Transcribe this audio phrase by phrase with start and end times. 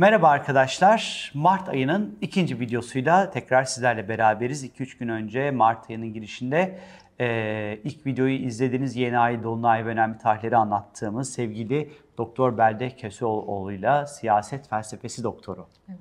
[0.00, 1.32] Merhaba arkadaşlar.
[1.34, 4.64] Mart ayının ikinci videosuyla tekrar sizlerle beraberiz.
[4.64, 6.78] 2-3 gün önce Mart ayının girişinde
[7.20, 14.06] e, ilk videoyu izlediğiniz yeni ay, dolunay ve önemli tarihleri anlattığımız sevgili Doktor Belde Köseoğlu'yla
[14.06, 15.66] siyaset felsefesi doktoru.
[15.88, 15.98] Evet.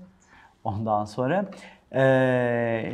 [0.63, 1.45] Ondan sonra
[1.91, 2.02] e,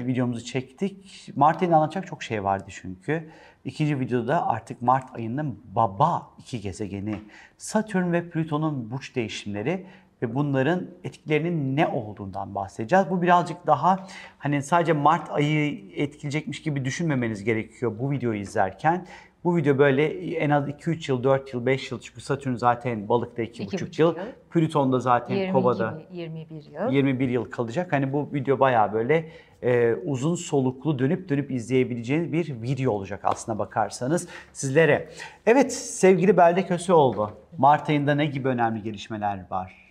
[0.07, 1.27] videomuzu çektik.
[1.35, 3.29] Mart ayında anlatacak çok şey vardı çünkü.
[3.65, 7.15] İkinci videoda artık Mart ayının baba iki gezegeni
[7.57, 9.85] Satürn ve Plüton'un burç değişimleri
[10.21, 13.05] ve bunların etkilerinin ne olduğundan bahsedeceğiz.
[13.09, 19.05] Bu birazcık daha hani sadece Mart ayı etkileyecekmiş gibi düşünmemeniz gerekiyor bu videoyu izlerken.
[19.43, 23.43] Bu video böyle en az 2-3 yıl, 4 yıl, 5 yıl çünkü Satürn zaten balıkta
[23.43, 24.15] 2,5 İki buçuk yıl.
[24.15, 24.23] yıl.
[24.51, 26.91] Plüton da zaten 20 kovada gibi, 21 yıl.
[26.91, 27.93] 21 yıl kalacak.
[27.93, 29.29] Hani bu video bayağı böyle
[29.61, 35.09] e, uzun soluklu dönüp dönüp izleyebileceğiniz bir video olacak aslına bakarsanız sizlere.
[35.45, 39.84] Evet sevgili Belde Köseoğlu, Mart ayında ne gibi önemli gelişmeler var?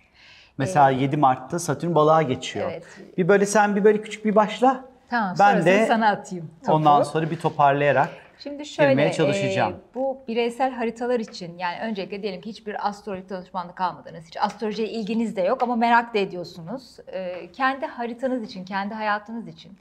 [0.57, 2.71] Mesela 7 Mart'ta Satürn balığa geçiyor.
[2.71, 2.85] Evet.
[3.17, 4.85] Bir böyle sen bir böyle küçük bir başla.
[5.09, 6.49] Tamam, ben de sana atayım.
[6.61, 6.73] topu.
[6.73, 9.73] ondan sonra bir toparlayarak Şimdi şöyle, girmeye çalışacağım.
[9.73, 14.89] e, bu bireysel haritalar için yani öncelikle diyelim ki hiçbir astrolojik danışmanlık almadınız, hiç astrolojiye
[14.89, 16.97] ilginiz de yok ama merak da ediyorsunuz.
[17.07, 19.77] E, kendi haritanız için, kendi hayatınız için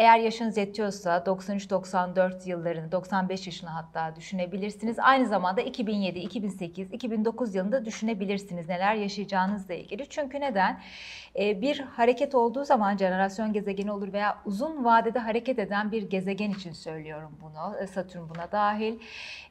[0.00, 4.98] eğer yaşınız yetiyorsa 93-94 yıllarını, 95 yaşını hatta düşünebilirsiniz.
[4.98, 10.08] Aynı zamanda 2007, 2008, 2009 yılında düşünebilirsiniz neler yaşayacağınızla ilgili.
[10.08, 10.80] Çünkü neden?
[11.38, 16.50] Ee, Bir hareket olduğu zaman jenerasyon gezegeni olur veya uzun vadede hareket eden bir gezegen
[16.50, 17.76] için söylüyorum bunu.
[17.82, 18.98] Ee, Satürn buna dahil.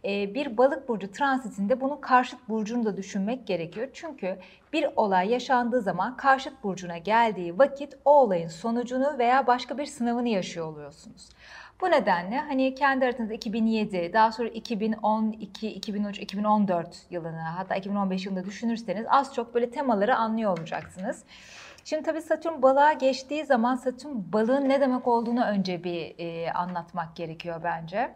[0.05, 3.87] Ee, Bir balık burcu transitinde bunun karşıt burcunu da düşünmek gerekiyor.
[3.93, 4.39] Çünkü
[4.73, 10.29] bir olay yaşandığı zaman karşıt burcuna geldiği vakit o olayın sonucunu veya başka bir sınavını
[10.29, 11.29] yaşıyor oluyorsunuz.
[11.81, 18.45] Bu nedenle hani kendi haritanızda 2007, daha sonra 2012, 2013, 2014 yılını hatta 2015 yılında
[18.45, 21.23] düşünürseniz az çok böyle temaları anlıyor olacaksınız.
[21.85, 27.15] Şimdi tabii Satürn balığa geçtiği zaman Satürn balığın ne demek olduğunu önce bir e, anlatmak
[27.15, 28.15] gerekiyor bence.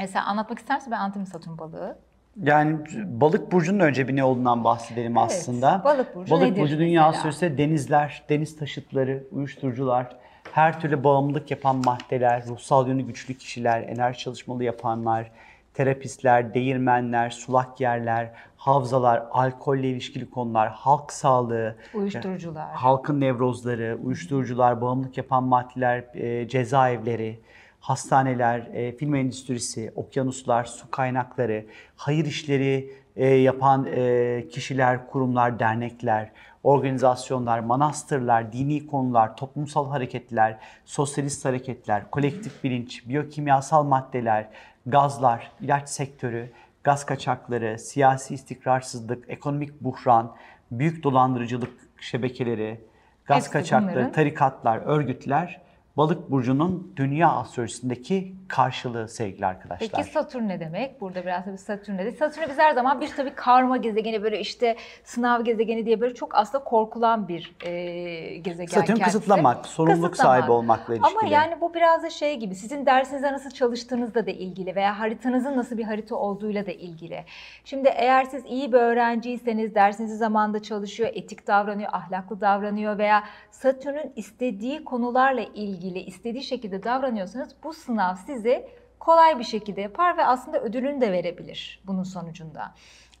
[0.00, 0.92] E sen anlatmak ister misin?
[0.92, 1.98] Ben anlatayım Satürn balığı.
[2.42, 5.82] Yani balık burcunun önce bir ne olduğundan bahsedelim Evet, aslında.
[5.84, 7.28] balık burcu Balık nedir burcu mesela?
[7.28, 10.16] ise denizler, deniz taşıtları, uyuşturucular,
[10.52, 15.30] her türlü bağımlılık yapan maddeler, ruhsal yönü güçlü kişiler, enerji çalışmalı yapanlar,
[15.74, 22.68] terapistler, değirmenler, sulak yerler, havzalar, alkolle ilişkili konular, halk sağlığı, Uyuşturucular.
[22.74, 27.40] halkın nevrozları, uyuşturucular, bağımlılık yapan maddeler, e, cezaevleri,
[27.86, 31.66] hastaneler, e, film endüstrisi, okyanuslar, su kaynakları,
[31.96, 36.30] hayır işleri e, yapan e, kişiler, kurumlar, dernekler,
[36.62, 44.48] organizasyonlar, manastırlar, dini konular, toplumsal hareketler, sosyalist hareketler, kolektif bilinç, biyokimyasal maddeler,
[44.86, 46.50] gazlar, ilaç sektörü,
[46.84, 50.34] gaz kaçakları, siyasi istikrarsızlık, ekonomik buhran,
[50.70, 52.80] büyük dolandırıcılık şebekeleri,
[53.24, 55.65] gaz Hepsi kaçakları, bunların- tarikatlar, örgütler
[55.96, 59.88] Balık burcunun dünya astrolojisindeki karşılığı sevgili arkadaşlar.
[59.96, 61.00] Peki Satürn ne demek?
[61.00, 62.16] Burada biraz tabii Satürn dedi.
[62.16, 66.34] Satürn'ü biz her zaman bir tabii karma gezegeni böyle işte sınav gezegeni diye böyle çok
[66.34, 69.04] aslında korkulan bir e, gezegen Satürn kendisi.
[69.04, 70.38] kısıtlamak, sorumluluk Kısıtlamak.
[70.38, 71.18] sahibi olmakla ilişkili.
[71.18, 75.56] Ama yani bu biraz da şey gibi sizin dersinizde nasıl çalıştığınızla da ilgili veya haritanızın
[75.56, 77.24] nasıl bir harita olduğuyla da ilgili.
[77.64, 84.12] Şimdi eğer siz iyi bir öğrenciyseniz dersinizi zamanında çalışıyor, etik davranıyor, ahlaklı davranıyor veya Satürn'ün
[84.16, 88.66] istediği konularla ilgili istediği şekilde davranıyorsanız bu sınav sizi
[88.98, 92.74] kolay bir şekilde yapar ve aslında ödülünü de verebilir bunun sonucunda.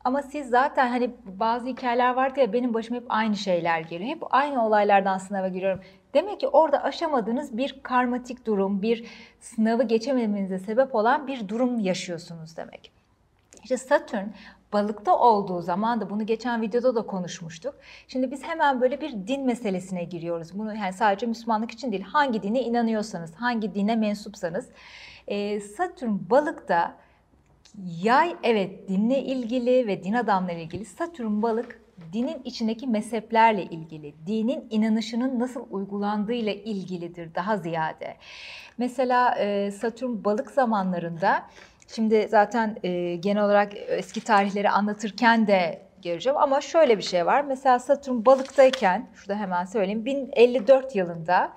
[0.04, 4.10] Ama siz zaten hani bazı hikayeler vardı ya benim başıma hep aynı şeyler geliyor.
[4.10, 5.80] Hep aynı olaylardan sınava giriyorum.
[6.14, 9.06] Demek ki orada aşamadığınız bir karmatik durum, bir
[9.40, 12.92] sınavı geçememenize sebep olan bir durum yaşıyorsunuz demek.
[13.62, 14.26] İşte Satürn
[14.72, 17.74] balıkta olduğu zaman da bunu geçen videoda da konuşmuştuk.
[18.08, 20.58] Şimdi biz hemen böyle bir din meselesine giriyoruz.
[20.58, 24.68] Bunu yani sadece Müslümanlık için değil, hangi dine inanıyorsanız, hangi dine mensupsanız.
[25.28, 26.96] Ee, Satürn balıkta
[28.02, 30.84] yay evet dinle ilgili ve din adamları ilgili.
[30.84, 31.80] Satürn balık
[32.12, 38.16] dinin içindeki mezheplerle ilgili, dinin inanışının nasıl uygulandığıyla ilgilidir daha ziyade.
[38.78, 41.42] Mesela e, Satürn balık zamanlarında
[41.94, 47.44] Şimdi zaten e, genel olarak eski tarihleri anlatırken de göreceğim ama şöyle bir şey var.
[47.48, 51.52] Mesela Satürn balıktayken, şurada hemen söyleyeyim, 1054 yılında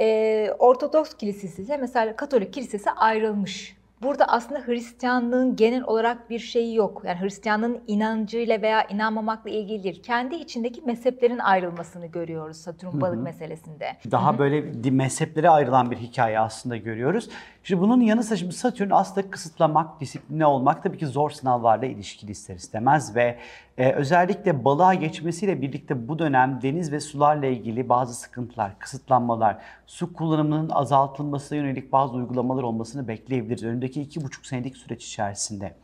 [0.00, 3.78] e, Ortodoks Kilisesi ise mesela Katolik Kilisesi ayrılmış.
[4.02, 7.02] Burada aslında Hristiyanlığın genel olarak bir şeyi yok.
[7.06, 10.02] Yani Hristiyanlığın inancıyla veya inanmamakla ilgili değil.
[10.02, 13.96] Kendi içindeki mezheplerin ayrılmasını görüyoruz Satürn balık meselesinde.
[14.10, 17.28] Daha böyle di- mezheplere ayrılan bir hikaye aslında görüyoruz.
[17.62, 22.30] Şimdi bunun yanı sıra şimdi Satürn aslında kısıtlamak, disipline olmak tabii ki zor sınavlarla ilişkili
[22.30, 23.38] ister istemez ve
[23.78, 30.12] Ee, özellikle balığa geçmesiyle birlikte bu dönem deniz ve sularla ilgili bazı sıkıntılar, kısıtlanmalar, su
[30.12, 33.64] kullanımının azaltılmasına yönelik bazı uygulamalar olmasını bekleyebiliriz.
[33.64, 35.74] Önündeki iki buçuk senelik süreç içerisinde.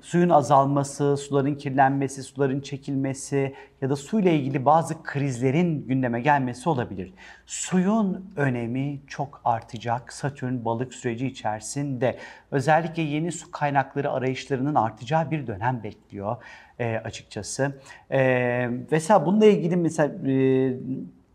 [0.00, 7.12] Suyun azalması, suların kirlenmesi, suların çekilmesi ya da suyla ilgili bazı krizlerin gündeme gelmesi olabilir.
[7.46, 12.18] Suyun önemi çok artacak Satürn balık süreci içerisinde.
[12.50, 16.36] Özellikle yeni su kaynakları arayışlarının artacağı bir dönem bekliyor
[16.78, 17.80] e, açıkçası.
[18.10, 20.76] E, mesela bununla ilgili mesela e,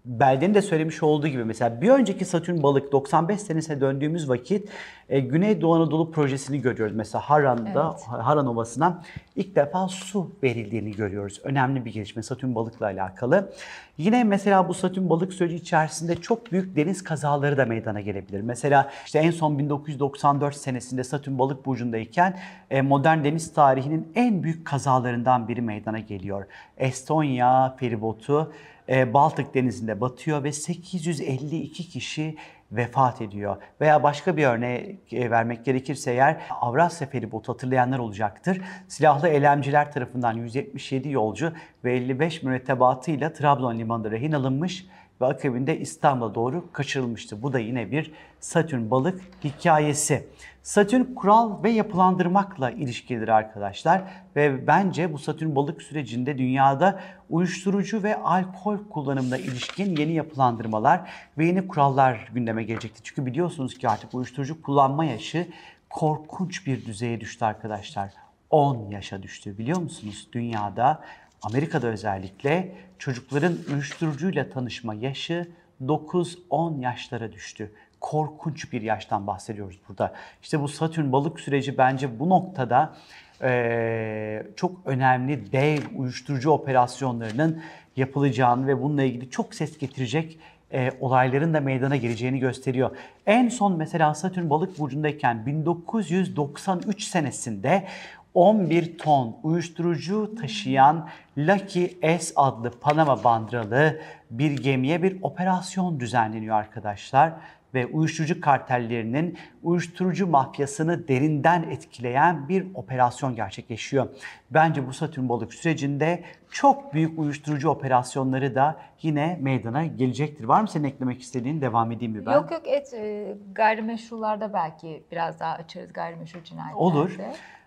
[0.05, 4.69] Belde'nin de söylemiş olduğu gibi mesela bir önceki Satürn balık 95 senesine döndüğümüz vakit
[5.09, 6.95] e, Güneydoğu Anadolu projesini görüyoruz.
[6.95, 8.23] Mesela Haran'da, Evet.
[8.25, 9.01] Haran Ovası'na
[9.35, 11.41] ilk defa su verildiğini görüyoruz.
[11.43, 13.53] Önemli bir gelişme Satürn balıkla alakalı.
[13.97, 18.41] Yine mesela bu Satürn balık süreci içerisinde çok büyük deniz kazaları da meydana gelebilir.
[18.41, 22.37] Mesela işte en son 1994 senesinde Satürn balık burcundayken
[22.69, 26.45] e, modern deniz tarihinin en büyük kazalarından biri meydana geliyor.
[26.77, 28.51] Estonya feribotu
[28.89, 32.35] Baltık denizinde batıyor ve 852 kişi
[32.71, 33.57] vefat ediyor.
[33.81, 38.61] Veya başka bir örnek e, vermek gerekirse eğer Avrasya feribotu hatırlayanlar olacaktır.
[38.87, 41.53] Silahlı eylemciler tarafından 177 yolcu
[41.83, 44.85] ve 55 mürettebatıyla Trabzon limanında rehin alınmış
[45.21, 47.41] ve akabinde İstanbul'a doğru kaçırılmıştı.
[47.41, 50.27] Bu da yine bir Satürn balık hikayesi.
[50.63, 54.01] Satürn kural ve yapılandırmakla ilişkilidir arkadaşlar
[54.35, 61.45] ve bence bu Satürn balık sürecinde dünyada uyuşturucu ve alkol kullanımına ilişkin yeni yapılandırmalar ve
[61.45, 63.01] yeni kurallar gündeme gelecektir.
[63.03, 65.47] Çünkü biliyorsunuz ki artık uyuşturucu kullanma yaşı
[65.89, 68.11] korkunç bir düzeye düştü arkadaşlar.
[68.49, 70.27] 10 yaşa düştü biliyor musunuz?
[70.33, 71.01] Dünyada
[71.45, 75.47] Amerika'da özellikle çocukların uyuşturucuyla tanışma yaşı
[75.85, 77.71] 9-10 yaşlara düştü.
[78.01, 80.13] Korkunç bir yaştan bahsediyoruz burada.
[80.41, 82.95] İşte bu Satürn balık süreci bence bu noktada
[83.43, 87.61] eee, çok önemli dev uyuşturucu operasyonlarının
[87.95, 90.39] yapılacağını ve bununla ilgili çok ses getirecek
[90.73, 92.97] e, olayların da meydana geleceğini gösteriyor.
[93.25, 97.87] En son mesela Satürn balık burcundayken 1993 senesinde
[98.35, 104.01] 11 ton uyuşturucu taşıyan Lucky S adlı Panama bandralı
[104.31, 107.33] bir gemiye bir operasyon düzenleniyor arkadaşlar
[107.75, 114.07] ve uyuşturucu kartellerinin uyuşturucu mafyasını derinden etkileyen bir operasyon gerçekleşiyor.
[114.51, 120.43] Bence bu Satürn balık sürecinde çok büyük uyuşturucu operasyonları da yine meydana gelecektir.
[120.43, 121.61] Var mı senin eklemek istediğin?
[121.61, 122.33] Devam edeyim mi ben?
[122.33, 126.83] Yok yok et e, gayrimeşrularda belki biraz daha açarız gayrimeşru cinayetlerde.
[126.83, 127.17] Olur.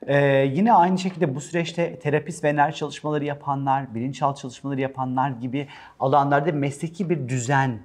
[0.06, 5.68] Ee, yine aynı şekilde bu süreçte terapist ve enerji çalışmaları yapanlar, bilinçaltı çalışmaları yapanlar gibi
[6.00, 7.78] alanlarda mesleki bir düzen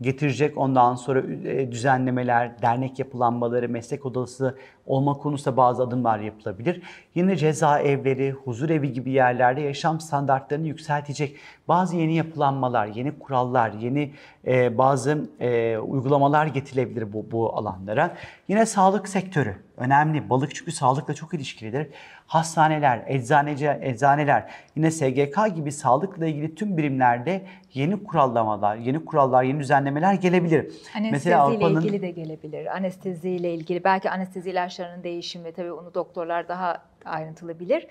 [0.00, 0.58] getirecek.
[0.58, 6.82] Ondan sonra e, düzenlemeler, dernek yapılanmaları, meslek odası olma konusunda bazı adımlar yapılabilir.
[7.14, 11.36] Yine cezaevleri, huzur evi gibi yerlerde yaşam standartlarını yükseltecek
[11.68, 14.12] bazı yeni yapılanmalar, yeni kurallar, yeni
[14.46, 18.16] e, bazı e, uygulamalar getirilebilir bu, bu alanlara.
[18.48, 20.30] Yine sağlık sektörü önemli.
[20.30, 21.88] Balık çünkü sağlıkla çok ilişkilidir.
[22.30, 27.42] Hastaneler, eczaneci, eczaneler, yine SGK gibi sağlıkla ilgili tüm birimlerde
[27.74, 30.72] yeni kurallamalar, yeni kurallar, yeni düzenlemeler gelebilir.
[30.96, 32.76] Anesteziyle ilgili de gelebilir.
[32.76, 37.86] Anesteziyle ilgili belki anestezi ilaçlarının değişimi tabii onu doktorlar daha ayrıntılı bilir.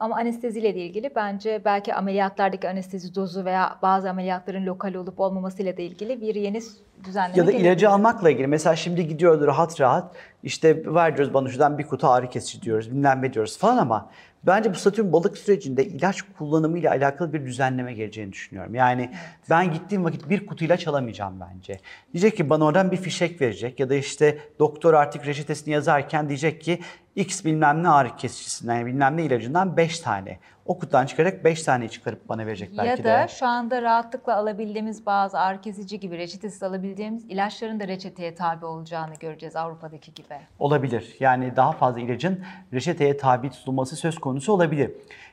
[0.00, 5.82] Ama anesteziyle ilgili bence belki ameliyatlardaki anestezi dozu veya bazı ameliyatların lokal olup olmamasıyla da
[5.82, 6.60] ilgili bir yeni
[7.04, 7.70] düzenleme Ya da gelebilir.
[7.70, 8.46] ilacı almakla ilgili.
[8.46, 12.90] Mesela şimdi gidiyoruz rahat rahat işte ver diyoruz bana şuradan bir kutu ağrı kesici diyoruz
[12.90, 14.10] bilmem ne diyoruz falan ama
[14.46, 18.74] bence bu Satürn balık sürecinde ilaç kullanımıyla alakalı bir düzenleme geleceğini düşünüyorum.
[18.74, 19.10] Yani
[19.50, 21.80] ben gittiğim vakit bir kutu ilaç alamayacağım bence.
[22.12, 26.60] Diyecek ki bana oradan bir fişek verecek ya da işte doktor artık reçetesini yazarken diyecek
[26.60, 26.80] ki
[27.18, 30.38] X bilmem ne ağrı kesicisinden yani bilmem ne ilacından 5 tane.
[30.66, 33.04] O kutudan çıkarak 5 tane çıkarıp bana verecek belki Ya de.
[33.04, 38.64] da şu anda rahatlıkla alabildiğimiz bazı ağrı kesici gibi reçetesiz alabildiğimiz ilaçların da reçeteye tabi
[38.66, 40.34] olacağını göreceğiz Avrupa'daki gibi.
[40.58, 41.16] Olabilir.
[41.20, 44.90] Yani daha fazla ilacın reçeteye tabi tutulması söz konusu olabilir.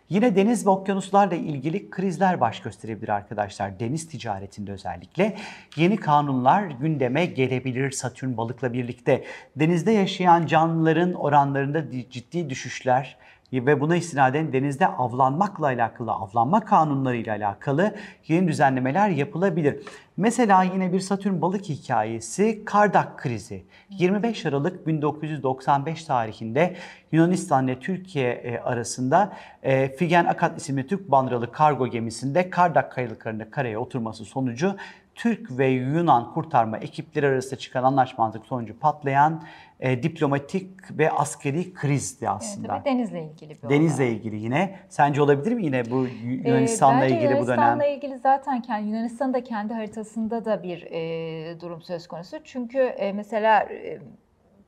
[0.10, 3.80] Yine deniz ve okyanuslarla ilgili krizler baş gösterebilir arkadaşlar.
[3.80, 5.36] Deniz ticaretinde özellikle.
[5.76, 9.24] Yeni kanunlar gündeme gelebilir Satürn balıkla birlikte.
[9.56, 13.18] Denizde yaşayan canlıların oranlarında di- ciddi düşüşler
[13.54, 17.96] ve buna istinaden denizde avlanmakla alakalı, avlanma kanunlarıyla alakalı
[18.28, 19.84] yeni düzenlemeler yapılabilir.
[20.18, 23.66] Mesela yine bir Satürn balık hikayesi Kardak krizi.
[23.90, 26.76] 25 Aralık 1995 tarihinde
[27.12, 33.50] Yunanistan ile Türkiye e, arasında e, Figen Akat isimli Türk bandıralı kargo gemisinde Kardak kayalıklarında
[33.52, 34.76] karaya oturması sonucu
[35.16, 39.44] Türk ve Yunan kurtarma ekipleri arasında çıkan anlaşmazlık sonucu patlayan
[39.80, 42.68] e, diplomatik ve askeri krizdi Evet, aslında.
[42.68, 43.70] tabii denizle ilgili bir olay.
[43.80, 44.80] Denizle ilgili yine.
[44.90, 47.60] Sence olabilir mi yine bu Ee, Yunanistan'la bence ilgili bu dönem?
[47.60, 52.38] Yunanistan'la ilgili zaten kendi, Yunanistan'ın da kendi haritasında da bir e, durum söz konusu.
[52.44, 54.00] Çünkü e, mesela e,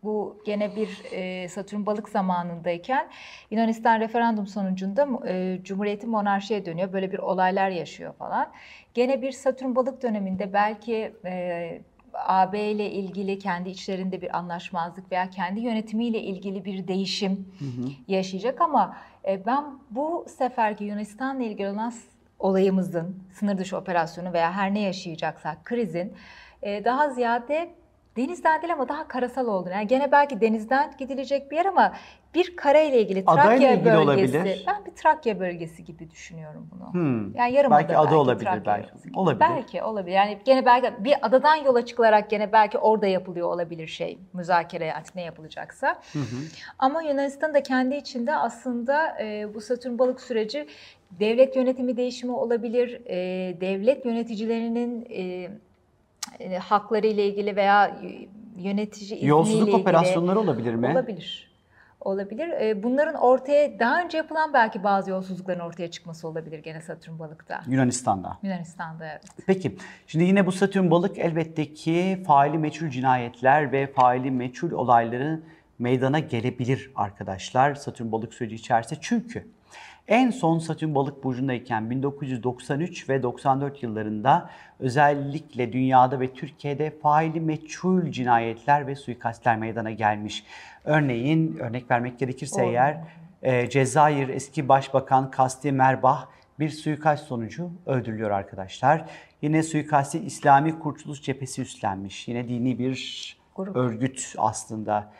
[0.04, 3.08] bu gene bir e, Satürn balık zamanındayken
[3.52, 6.94] Yunanistan referandum sonucunda e, Cumhuriyeti monarşiye dönüyor.
[6.94, 8.48] Böyle bir olaylar yaşıyor falan.
[8.94, 11.82] Gene bir Satürn balık döneminde belki e,
[12.26, 17.54] AB ile ilgili kendi içlerinde bir anlaşmazlık veya kendi yönetimiyle ilgili bir değişim
[18.08, 18.98] yaşayacak ama
[19.28, 21.94] e, ben bu seferki Yunanistan'la ilgili olan
[22.40, 26.14] olayımızın, sınır dışı operasyonu veya her ne yaşayacaksak krizin
[26.62, 27.76] e, daha ziyade
[28.18, 29.74] denizden değil ama daha karasal olduğunu.
[29.74, 31.94] Yani gene belki denizden gidilecek bir yer ama
[32.36, 34.38] bir kara ile ilgili Adayla Trakya ilgili bölgesi.
[34.38, 34.64] olabilir.
[34.68, 36.94] Ben bir Trakya bölgesi gibi düşünüyorum bunu.
[36.94, 37.36] Hmm.
[37.36, 38.88] Yani yarım Belki ada ada olabilir Trakya belki.
[38.88, 39.10] bölgesi.
[39.16, 39.40] Olabilir.
[39.40, 40.16] Belki olabilir.
[40.16, 44.18] Yani gene belki bir adadan yola çıkılarak gene belki orada yapılıyor olabilir şey.
[44.34, 45.96] Müzakere artık ne yapılacaksa.
[46.80, 50.68] Ama Yunanistan da kendi içinde aslında e, bu Satürn balık süreci
[51.12, 53.02] devlet yönetimi değişimi olabilir.
[53.06, 53.16] E,
[53.62, 55.50] devlet yöneticilerinin e,
[56.40, 57.98] e, hakları ile ilgili veya
[58.58, 60.88] yönetici Yolsuzluk ilgili operasyonları olabilir mi?
[60.88, 61.48] olabilir.
[62.02, 62.50] Olabilir.
[62.50, 67.62] E, bunların ortaya daha önce yapılan belki bazı yolsuzlukların ortaya çıkması olabilir gene Satürn balıkta.
[67.68, 68.38] Yunanistan'da.
[68.44, 69.22] Yunanistan'da evet.
[69.48, 75.42] Peki, şimdi yine bu Satürn balık elbette ki faili meçhul cinayetler ve faili meçhul olayları
[75.80, 79.00] meydana gelebilir arkadaşlar Satürn balık süreci içerisinde.
[79.02, 79.48] Çünkü
[80.08, 84.50] en son Satürn balık burcundayken 1993 ve 94 yıllarında
[84.80, 90.44] özellikle dünyada ve Türkiye'de faili meçhul cinayetler ve suikastler meydana gelmiş.
[90.84, 92.72] Örneğin örnek vermek gerekirse Olur.
[92.72, 92.98] eğer
[93.42, 96.26] e, Cezayir eski başbakan Kasti Merbah
[96.60, 99.06] bir suikast sonucu öldürülüyor arkadaşlar.
[99.42, 102.28] Yine suikasti İslami Kurtuluş Cephesi üstlenmiş.
[102.28, 103.76] Yine dini bir Grup.
[103.76, 105.12] örgüt aslında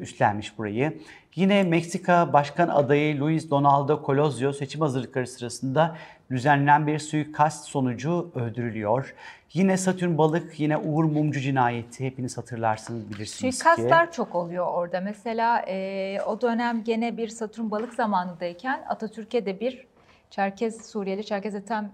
[0.00, 0.98] üstlenmiş burayı.
[1.34, 5.96] Yine Meksika Başkan adayı Luis Donaldo Colosio seçim hazırlıkları sırasında
[6.30, 9.14] düzenlenen bir suikast sonucu öldürülüyor.
[9.52, 13.64] Yine Satürn Balık, yine Uğur Mumcu cinayeti hepiniz hatırlarsınız bilirsiniz ki.
[13.64, 15.00] Suikastlar çok oluyor orada.
[15.00, 19.86] Mesela e, o dönem gene bir Satürn balık zamanındayken Atatürk'e de bir
[20.30, 21.92] Çerkez Suriyeli Çerkez Ethem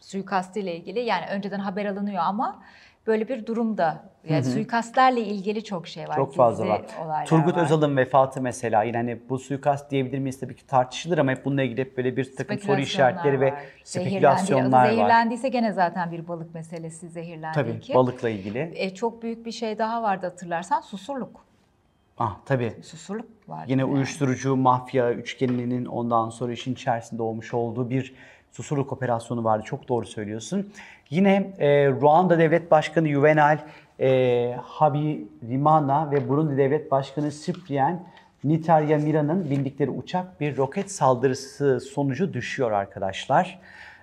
[0.00, 2.62] suikastı ile ilgili yani önceden haber alınıyor ama
[3.06, 6.16] böyle bir durumda yani suikastlerle ilgili çok şey var.
[6.16, 6.82] Çok fazla var.
[7.26, 7.62] Turgut var.
[7.62, 11.62] Özal'ın vefatı mesela yine hani bu suikast diyebilir miyiz tabii ki tartışılır ama hep bununla
[11.62, 13.58] ilgili hep böyle bir takım soru işaretleri ve var.
[13.84, 14.90] spekülasyonlar var.
[14.90, 17.94] Zehirlendiyse gene zaten bir balık meselesi zehirlendi Tabii ki.
[17.94, 18.72] balıkla ilgili.
[18.74, 21.46] E, çok büyük bir şey daha vardı hatırlarsan susurluk.
[22.18, 22.72] Ah tabii.
[22.82, 23.64] Susurluk vardı.
[23.68, 23.92] Yine yani.
[23.92, 28.14] uyuşturucu, mafya üçgeninin ondan sonra işin içerisinde olmuş olduğu bir
[28.56, 29.64] susurluk operasyonu vardı.
[29.66, 30.72] Çok doğru söylüyorsun.
[31.10, 33.58] Yine e, Ruanda Devlet Başkanı Juvenal
[34.00, 38.06] e, Habyarimana ve Burundi Devlet Başkanı Cyprien
[38.44, 43.58] Nityamira'nın bindikleri uçak bir roket saldırısı sonucu düşüyor arkadaşlar.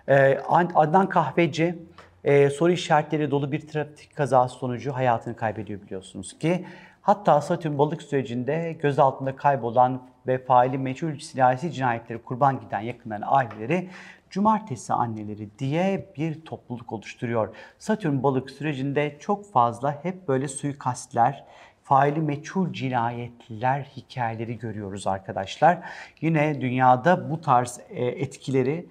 [0.07, 0.37] E,
[0.75, 1.75] Adnan Kahveci
[2.23, 6.65] e, soru işaretleri dolu bir trafik kazası sonucu hayatını kaybediyor biliyorsunuz ki.
[7.01, 13.89] Hatta Satürn balık sürecinde gözaltında kaybolan ve faili meçhul siyasi cinayetleri kurban giden yakınların aileleri
[14.33, 17.55] cumartesi anneleri diye bir topluluk oluşturuyor.
[17.79, 21.45] Satürn balık sürecinde çok fazla hep böyle suikastler,
[21.83, 25.79] faili meçhul cinayetler hikayeleri görüyoruz arkadaşlar.
[26.21, 28.85] Yine dünyada bu tarz e, etkileri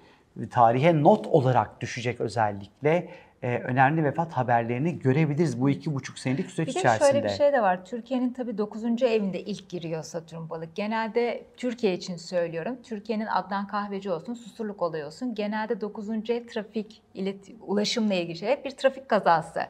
[0.51, 3.09] tarihe not olarak düşecek özellikle
[3.43, 7.11] e, önemli vefat haberlerini görebiliriz bu iki buçuk senelik süreç Bir de içerisinde.
[7.11, 7.85] şöyle bir şey de var.
[7.85, 9.03] Türkiye'nin tabii 9.
[9.03, 10.75] evinde ilk giriyor Satürn balık.
[10.75, 12.77] Genelde Türkiye için söylüyorum.
[12.83, 15.35] Türkiye'nin Adnan Kahveci olsun, Susurluk olayı olsun.
[15.35, 16.09] Genelde 9.
[16.29, 18.49] ev trafik, ilet, ulaşımla ilgili şey.
[18.49, 19.61] Hep bir trafik kazası.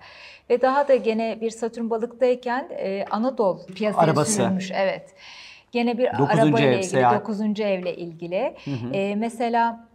[0.50, 4.32] Ve daha da gene bir Satürn balıktayken e, Anadolu piyasaya Arabası.
[4.32, 4.72] sürülmüş.
[4.75, 5.15] Evet.
[5.72, 7.22] Gene bir Dokuzuncu arabayla ev, ilgili, seyahat.
[7.27, 7.60] 9.
[7.60, 8.56] evle ilgili.
[8.94, 9.88] E, mesela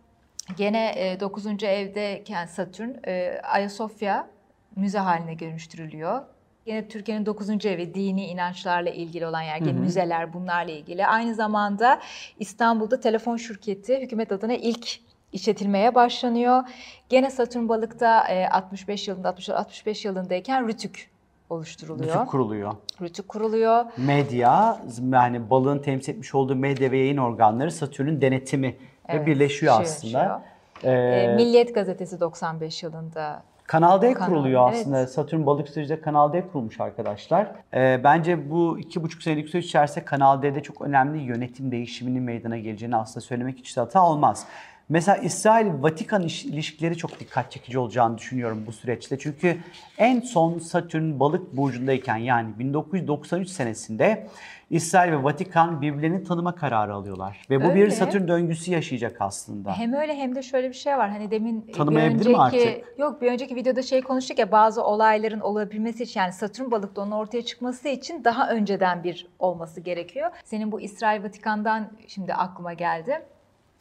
[0.56, 1.46] Gene 9.
[1.62, 4.30] evdeyken Satürn e, Ayasofya
[4.76, 6.22] müze haline dönüştürülüyor.
[6.66, 7.66] Yine Türkiye'nin 9.
[7.66, 11.06] evi dini inançlarla ilgili olan yer, gene müzeler bunlarla ilgili.
[11.06, 12.00] Aynı zamanda
[12.38, 15.00] İstanbul'da telefon şirketi hükümet adına ilk
[15.32, 16.62] işletilmeye başlanıyor.
[17.08, 21.10] Gene Satürn balıkta e, 65 yılında 60 65 yılındayken Rütük
[21.50, 22.14] oluşturuluyor.
[22.14, 22.74] Rütük kuruluyor.
[23.00, 23.84] Rütük kuruluyor.
[23.96, 28.76] Medya, yani balığın temsil etmiş olduğu medya ve yayın organları Satürn'ün denetimi
[29.08, 30.42] Evet, birleşiyor şey aslında.
[30.84, 34.80] Ee, E, Milliyet gazetesi 95 yılında Kanal D Kanal, kuruluyor evet.
[34.80, 35.06] aslında.
[35.06, 37.50] Satürn balık sürecinde Kanal D kurulmuş arkadaşlar.
[37.74, 42.58] Ee, bence bu iki buçuk senelik süreç içerisinde Kanal D'de çok önemli yönetim değişiminin meydana
[42.58, 44.46] geleceğini aslında söylemek hiç de hata olmaz.
[44.88, 49.18] Mesela İsrail-Vatikan iş- ilişkileri çok dikkat çekici olacağını düşünüyorum bu süreçte.
[49.18, 49.58] Çünkü
[49.98, 54.26] en son Satürn balık burcundayken yani 1993 senesinde
[54.70, 57.42] İsrail ve Vatikan birbirlerini tanıma kararı alıyorlar.
[57.50, 57.90] Ve bu bir Öyle.
[57.90, 59.78] Satürn döngüsü yaşayacak aslında.
[59.78, 61.10] Hem öyle hem de şöyle bir şey var.
[61.10, 62.98] Hani demin bir Tanımayabilir mi önceki artık?
[62.98, 67.10] yok bir önceki videoda şey konuştuk ya bazı olayların olabilmesi için yani Satürn balıkta onun
[67.10, 70.30] ortaya çıkması için daha önceden bir olması gerekiyor.
[70.44, 73.22] Senin bu İsrail Vatikan'dan şimdi aklıma geldi.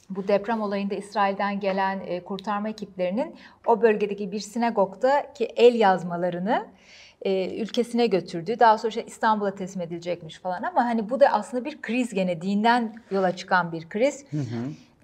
[0.09, 3.35] Bu deprem olayında İsrail'den gelen e, kurtarma ekiplerinin
[3.65, 6.65] o bölgedeki bir sinagogda ki el yazmalarını
[7.21, 8.59] e, ülkesine götürdü.
[8.59, 12.41] Daha sonra işte İstanbul'a teslim edilecekmiş falan ama hani bu da aslında bir kriz gene
[12.41, 14.25] dinden yola çıkan bir kriz.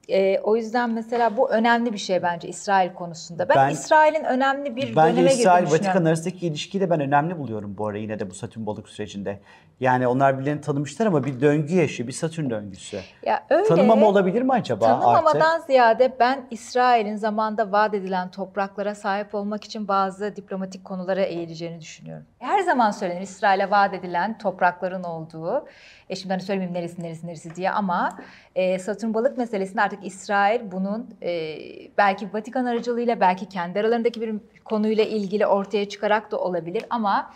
[0.10, 3.50] E, o yüzden mesela bu önemli bir şey bence İsrail konusunda.
[3.50, 5.88] Ben, Ben- İsrail'in önemli bir Bence döneme girdiğini İsrail düşünüyorum.
[5.88, 9.40] Vatikan arasındaki ilişkiyi de ben önemli buluyorum bu ara yine de bu Satürn balık sürecinde.
[9.84, 13.00] Yani onlar birbirlerini tanımışlar ama bir döngü yaşıyor, bir Satürn döngüsü.
[13.26, 15.04] Ya öyle, Tanımama olabilir mi acaba artık?
[15.04, 21.82] Tanımamadan ziyade ben İsrail'in zamanda vaat edilen topraklara sahip olmak için bazı diplomatik konulara eğileceğini
[21.82, 22.26] düşünüyorum.
[22.40, 25.66] Her zaman söylenir İsrail'e vaat edilen toprakların olduğu.
[26.10, 28.18] E şimdi hani söylemeyeyim neresi neresi neresi diye ama
[28.56, 31.58] e, Satürn balık meselesinde artık İsrail bunun e,
[31.98, 34.36] belki Vatikan aracılığıyla belki kendi aralarındaki bir
[34.66, 37.34] konuyla ilgili ortaya çıkarak da olabilir ama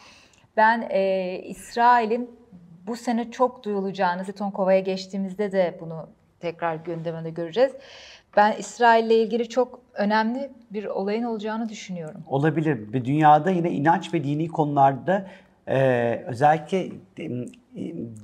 [0.58, 2.30] ben e, İsrail'in
[2.88, 6.10] bu sene çok duyulacağını, Zitonkova'ya geçtiğimizde de bunu
[6.40, 7.72] tekrar gündeminde göreceğiz.
[8.38, 12.24] Ben İsrail'le ilgili çok önemli bir olayın olacağını düşünüyorum.
[12.28, 12.94] Olabilir.
[12.94, 15.28] Bir dünyada yine inanç ve dini konularda
[15.68, 16.90] e, özellikle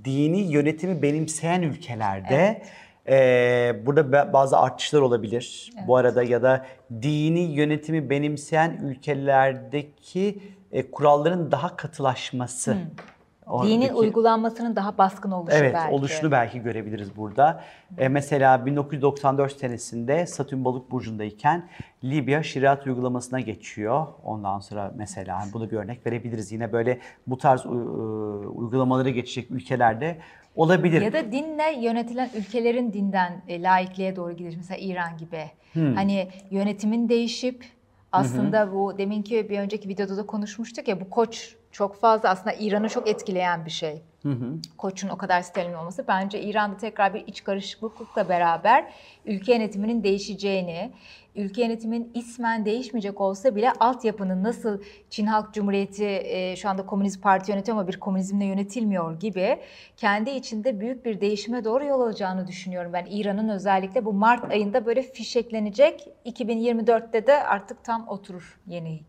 [0.06, 2.62] dini yönetimi benimseyen ülkelerde
[3.08, 5.72] e, burada bazı artışlar olabilir.
[5.88, 6.66] Bu arada ya da
[7.02, 10.40] dini yönetimi benimseyen ülkelerdeki
[10.74, 12.74] e, kuralların daha katılaşması.
[12.74, 12.80] Hmm.
[13.63, 15.94] Dinin uygulanmasının daha baskın oluşu Evet, belki.
[15.94, 17.63] oluşunu belki görebiliriz burada.
[17.98, 21.70] E, mesela 1994 senesinde Satürn Balık burcundayken
[22.03, 24.08] Libya şeriat uygulamasına geçiyor.
[24.24, 26.51] Ondan sonra mesela hani bunu bir örnek verebiliriz.
[26.51, 30.18] Yine böyle bu tarz u- u- uygulamaları geçecek ülkelerde
[30.56, 31.01] olabilir.
[31.01, 34.56] Ya da dinle yönetilen ülkelerin dinden e, laikliğe doğru gidiş.
[34.58, 35.43] Mesela İran gibi.
[35.74, 35.95] Hmm.
[35.95, 37.65] Hani yönetimin değişip
[38.13, 42.89] aslında bu deminki bir önceki videoda da konuşmuştuk ya bu koç çok fazla aslında İran'ı
[42.89, 44.02] çok etkileyen bir şey.
[44.77, 48.93] Koç'un o kadar steril olması bence İran'da tekrar bir iç karışıklıkla beraber
[49.25, 50.91] ülke yönetiminin değişeceğini,
[51.36, 57.21] ülke yönetimin ismen değişmeyecek olsa bile altyapının nasıl Çin Halk Cumhuriyeti e, şu anda Komünist
[57.23, 59.59] Parti yönetiyor ama bir komünizmle yönetilmiyor gibi
[59.97, 62.93] kendi içinde büyük bir değişime doğru yol alacağını düşünüyorum.
[62.93, 66.07] Ben İran'ın özellikle bu Mart ayında böyle fişeklenecek.
[66.25, 69.01] 2024'te de artık tam oturur yeni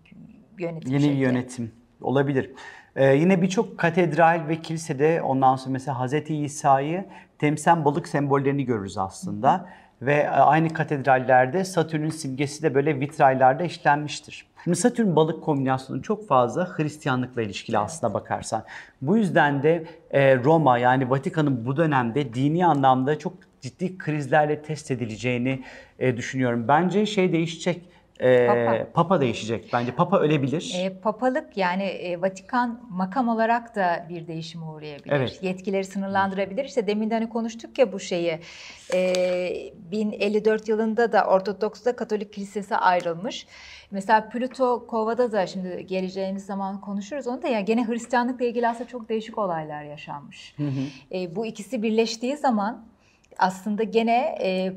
[0.59, 1.17] yönetim Yeni şekli.
[1.17, 2.51] yönetim olabilir.
[2.97, 6.31] Ee, yine birçok katedral ve kilisede ondan sonra mesela Hz.
[6.31, 7.05] İsa'yı
[7.39, 9.69] temsilen balık sembollerini görürüz aslında.
[10.03, 14.47] Ve e, aynı katedrallerde Satürn'ün simgesi de böyle vitraylarda işlenmiştir.
[14.65, 18.65] Şimdi Satürn balık kombinasyonu çok fazla Hristiyanlıkla ilişkili aslına bakarsan.
[19.03, 24.91] Bu yüzden de e, Roma yani Vatikan'ın bu dönemde dini anlamda çok ciddi krizlerle test
[24.91, 25.65] edileceğini
[25.99, 26.69] e, düşünüyorum.
[26.69, 27.83] Bence şey değişecek.
[28.21, 28.93] E, Papa.
[28.95, 29.71] Papa değişecek.
[29.73, 30.75] Bence Papa ölebilir.
[30.79, 35.13] E, papalık yani e, Vatikan makam olarak da bir değişime uğrayabilir.
[35.13, 35.39] Evet.
[35.43, 36.65] Yetkileri sınırlandırabilir.
[36.65, 38.39] İşte demin de hani konuştuk ya bu şeyi.
[38.95, 43.47] E, 1054 yılında da Ortodoks'ta Katolik Kilisesi ayrılmış.
[43.91, 48.89] Mesela Plüto Kova'da da şimdi geleceğimiz zaman konuşuruz onu da ya gene Hristiyanlıkla ilgili aslında
[48.89, 50.57] çok değişik olaylar yaşanmış.
[51.13, 52.85] E, bu ikisi birleştiği zaman
[53.39, 54.73] aslında gene e,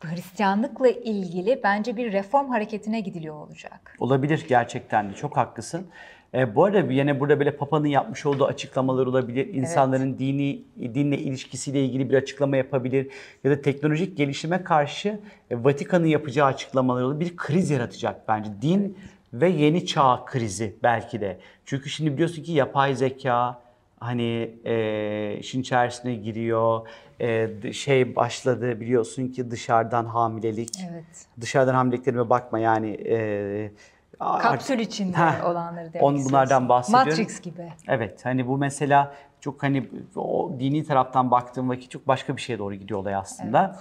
[0.00, 3.96] Hristiyanlıkla ilgili bence bir reform hareketine gidiliyor olacak.
[3.98, 5.86] Olabilir gerçekten de çok haklısın.
[6.34, 9.54] E, bu arada yine burada böyle Papa'nın yapmış olduğu açıklamalar olabilir.
[9.54, 10.62] İnsanların dini
[10.94, 13.08] dinle ilişkisiyle ilgili bir açıklama yapabilir.
[13.44, 17.30] Ya da teknolojik gelişime karşı e, Vatikan'ın yapacağı açıklamalar olabilir.
[17.30, 18.50] Bir kriz yaratacak bence.
[18.62, 18.98] Din
[19.32, 21.38] ve yeni çağ krizi belki de.
[21.64, 23.65] Çünkü şimdi biliyorsun ki yapay zeka
[24.00, 26.88] hani e, işin içerisine giriyor.
[27.20, 30.70] E, şey başladı biliyorsun ki dışarıdan hamilelik.
[30.90, 31.26] Evet.
[31.40, 32.90] Dışarıdan hamileliklerime bakma yani.
[32.90, 33.72] E,
[34.18, 37.08] Kapsül içinde Heh, olanları demek on bunlardan bahsediyorum.
[37.08, 37.72] Matrix gibi.
[37.88, 42.58] Evet hani bu mesela çok hani o dini taraftan baktığım vakit çok başka bir şeye
[42.58, 43.78] doğru gidiyor olay aslında.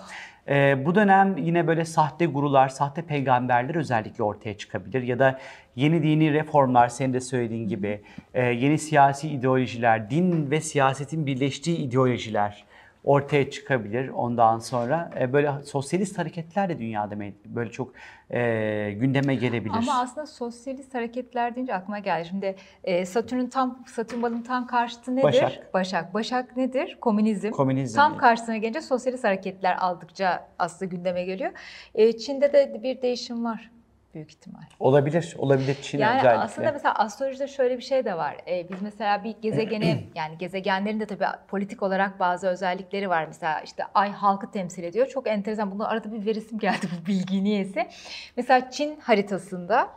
[0.50, 5.40] Ee, bu dönem yine böyle sahte gurular, sahte peygamberler özellikle ortaya çıkabilir ya da
[5.76, 8.02] yeni dini reformlar senin de söylediğin gibi
[8.34, 12.66] e, yeni siyasi ideolojiler, din ve siyasetin birleştiği ideolojiler
[13.06, 15.10] ortaya çıkabilir ondan sonra.
[15.20, 17.16] E, böyle sosyalist hareketler de dünyada
[17.46, 17.94] böyle çok
[18.30, 19.74] e, gündeme gelebilir.
[19.74, 22.28] Ama aslında sosyalist hareketler deyince aklıma geldi.
[22.28, 25.24] Şimdi e, Satürn'ün tam Satürn balığın tam karşıtı nedir?
[25.24, 25.74] Başak.
[25.74, 26.14] Başak.
[26.14, 26.98] Başak nedir?
[27.02, 27.52] Komünizm.
[27.52, 27.96] Komünizm.
[27.96, 31.52] Tam karşısına gelince sosyalist hareketler aldıkça aslında gündeme geliyor.
[31.96, 33.75] E, Çin'de de bir değişim var
[34.16, 34.62] büyük ihtimal.
[34.80, 36.40] Olabilir, olabilir Çin Yani özellikle.
[36.40, 38.38] aslında mesela astrolojide şöyle bir şey de var.
[38.48, 43.26] Ee, biz mesela bir gezegeni yani gezegenlerin de tabii politik olarak bazı özellikleri var.
[43.26, 45.08] Mesela işte ay halkı temsil ediyor.
[45.08, 45.72] Çok enteresan.
[45.72, 47.90] Bunun arada bir verisim geldi bu bilgi niyeyse.
[48.38, 49.90] Mesela Çin haritasında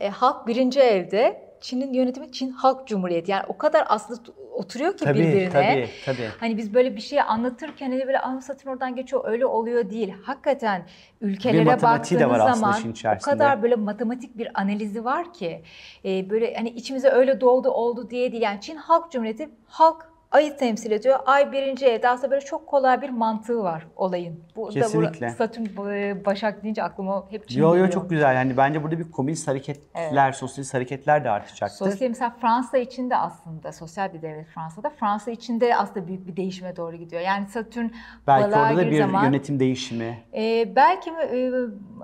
[0.00, 1.51] e, halk birinci evde.
[1.62, 3.30] Çin'in yönetimi Çin Halk Cumhuriyeti.
[3.30, 4.20] Yani o kadar aslında
[4.52, 5.50] oturuyor ki tabii, birbirine.
[5.50, 6.28] tabii, tabii.
[6.40, 10.14] Hani biz böyle bir şeyi anlatırken hani böyle "Aa, Satürn oradan geçiyor öyle oluyor değil.
[10.22, 10.86] Hakikaten
[11.20, 12.74] ülkelere baktığınız zaman
[13.16, 15.62] o kadar böyle matematik bir analizi var ki
[16.04, 18.42] e, böyle hani içimize öyle doğdu oldu diye değil.
[18.42, 21.18] Yani Çin Halk Cumhuriyeti halk ayı temsil ediyor.
[21.26, 24.40] Ay birinci evde aslında böyle çok kolay bir mantığı var olayın.
[24.56, 25.28] Bu da Kesinlikle.
[25.28, 28.34] bu Satürn e, Başak deyince aklıma hep Çin Yo yo çok güzel.
[28.34, 31.76] Yani bence burada bir komünist hareketler, sosyalist hareketler de artacaktır.
[31.76, 34.90] Sosyal mesela Fransa için de aslında sosyal bir devlet Fransa'da.
[34.90, 37.22] Fransa için de aslında büyük bir değişime doğru gidiyor.
[37.22, 37.86] Yani Satürn
[38.26, 40.18] Belki orada da bir zaman yönetim değişimi.
[40.34, 41.50] e, belki e,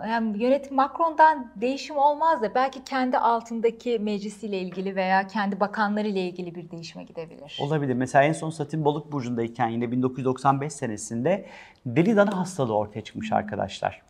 [0.08, 6.54] yani yönetim Macron'dan değişim olmaz da belki kendi altındaki meclisiyle ilgili veya kendi bakanlarıyla ilgili
[6.54, 7.58] bir değişime gidebilir.
[7.62, 7.94] Olabilir.
[7.94, 11.46] Mesela en son Satürn balık burcundayken yine 1995 senesinde
[11.86, 14.02] deli dana hastalığı ortaya çıkmış arkadaşlar.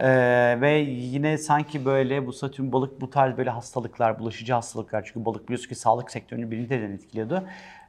[0.00, 5.24] Ee, ve yine sanki böyle bu Satürn balık bu tarz böyle hastalıklar, bulaşıcı hastalıklar çünkü
[5.24, 7.44] balık biliyorsun ki sağlık sektörünü birinciden etkiliyordu.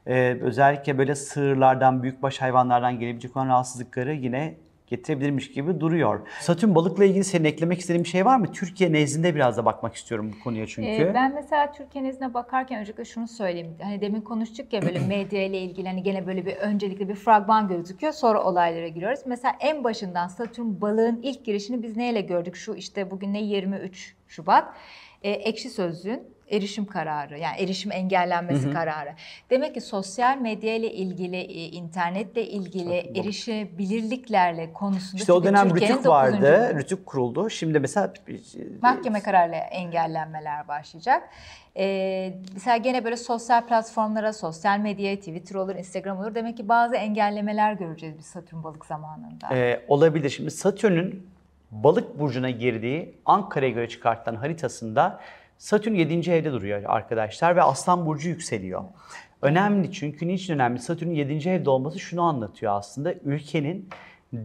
[0.06, 4.54] Ee, özellikle böyle sığırlardan, büyükbaş hayvanlardan gelebilecek olan rahatsızlıkları yine
[4.90, 6.20] getirebilirmiş gibi duruyor.
[6.40, 8.52] Satürn balıkla ilgili senin eklemek istediğin bir şey var mı?
[8.52, 10.88] Türkiye nezdinde biraz da bakmak istiyorum bu konuya çünkü.
[10.88, 13.74] Ee, ben mesela Türkiye nezdine bakarken öncelikle şunu söyleyeyim.
[13.82, 17.68] Hani demin konuştuk ya böyle medya ile ilgili hani gene böyle bir öncelikle bir fragman
[17.68, 19.20] gözüküyor sonra olaylara giriyoruz.
[19.26, 22.56] Mesela en başından Satürn balığın ilk girişini biz neyle gördük?
[22.56, 24.74] Şu işte bugün ne 23 Şubat.
[25.22, 29.10] Ee, ekşi Sözlüğün erişim kararı yani erişim engellenmesi kararı.
[29.50, 33.18] Demek ki sosyal medya ile ilgili, e, internetle ilgili balık.
[33.18, 36.06] erişebilirliklerle konusunda İşte o dönem Rütük 9.
[36.06, 36.74] vardı.
[36.74, 37.50] Rütük kuruldu.
[37.50, 38.12] Şimdi mesela
[38.82, 41.22] Mahkeme kararıyla engellenmeler başlayacak.
[41.76, 46.34] Ee, mesela gene böyle sosyal platformlara, sosyal medyaya, Twitter olur, Instagram olur.
[46.34, 49.54] Demek ki bazı engellemeler göreceğiz biz Satürn balık zamanında.
[49.56, 50.30] Ee, olabilir.
[50.30, 51.26] Şimdi Satürn'ün
[51.70, 55.20] balık burcuna girdiği Ankara'ya göre çıkartılan haritasında
[55.60, 56.30] Satürn 7.
[56.30, 58.84] evde duruyor arkadaşlar ve Aslan Burcu yükseliyor.
[59.42, 60.78] Önemli çünkü niçin önemli?
[60.78, 61.48] Satürn'ün 7.
[61.48, 63.14] evde olması şunu anlatıyor aslında.
[63.14, 63.88] Ülkenin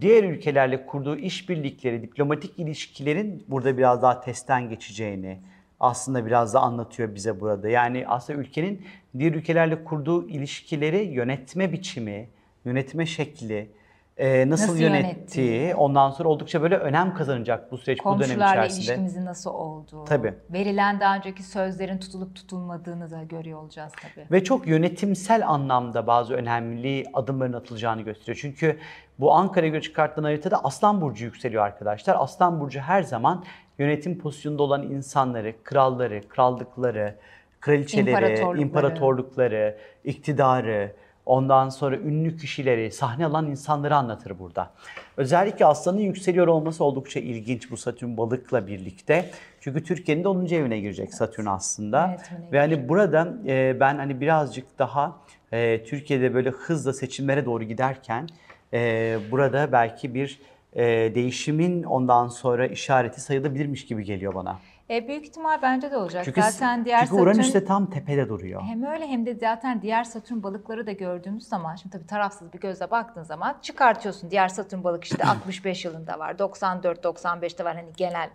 [0.02, 5.40] diğer ülkelerle kurduğu işbirlikleri, diplomatik ilişkilerin burada biraz daha testten geçeceğini
[5.80, 7.70] aslında biraz da anlatıyor bize burada.
[7.70, 8.86] Yani aslında ülkenin
[9.18, 12.30] diğer ülkelerle kurduğu ilişkileri yönetme biçimi,
[12.66, 13.70] yönetme şekli,
[14.18, 15.76] e, nasıl, Nasıl yönettiği, yönettiği.
[15.76, 18.86] ondan sonra oldukça böyle önem kazanacak bu süreç, bu dönem Komşularla içerisinde.
[18.86, 20.34] ilişkimizin nasıl olduğu, Tabii.
[20.50, 24.26] verilen daha önceki sözlerin tutulup tutulmadığını da görüyor olacağız tabii.
[24.32, 28.38] Ve çok yönetimsel anlamda bazı önemli adımların atılacağını gösteriyor.
[28.42, 28.80] Çünkü
[29.20, 32.16] bu Ankara'ya göre çıkartılan haritada Aslan Burcu yükseliyor arkadaşlar.
[32.20, 33.44] Aslan Burcu her zaman
[33.80, 37.16] yönetim pozisyonunda olan insanları, kralları, krallıkları,
[37.60, 38.62] kraliçeleri, İmparatorlukları.
[38.62, 40.92] imparatorlukları, iktidarı,
[41.26, 44.72] ondan sonra ünlü kişileri, sahne alan insanları anlatır burada.
[45.18, 49.30] Özellikle Aslan'ın yükseliyor olması oldukça ilginç bu Satürn balıkla birlikte.
[49.60, 50.46] Çünkü Türkiye'nin de 10.
[50.46, 52.08] evine girecek Satürn aslında.
[52.10, 55.18] Evet, Ve hani burada e, ben hani birazcık daha
[55.52, 58.28] e, Türkiye'de böyle hızla seçimlere doğru giderken
[58.74, 60.40] e, burada belki bir
[60.74, 60.86] e,
[61.16, 64.60] değişimin ondan sonra işareti sayılabilirmiş gibi geliyor bana.
[64.90, 66.26] E, büyük ihtimal bence de olacak.
[66.26, 68.62] Çünkü, zaten diğer çünkü Uranüs de tam tepede duruyor.
[68.62, 72.60] Hem öyle hem de zaten diğer Satürn balıkları da gördüğümüz zaman şimdi tabii tarafsız bir
[72.60, 74.32] gözle baktığın zaman çıkartıyorsun.
[74.32, 78.30] Diğer Satürn balık işte 65 yılında var, 94-95'te var hani genel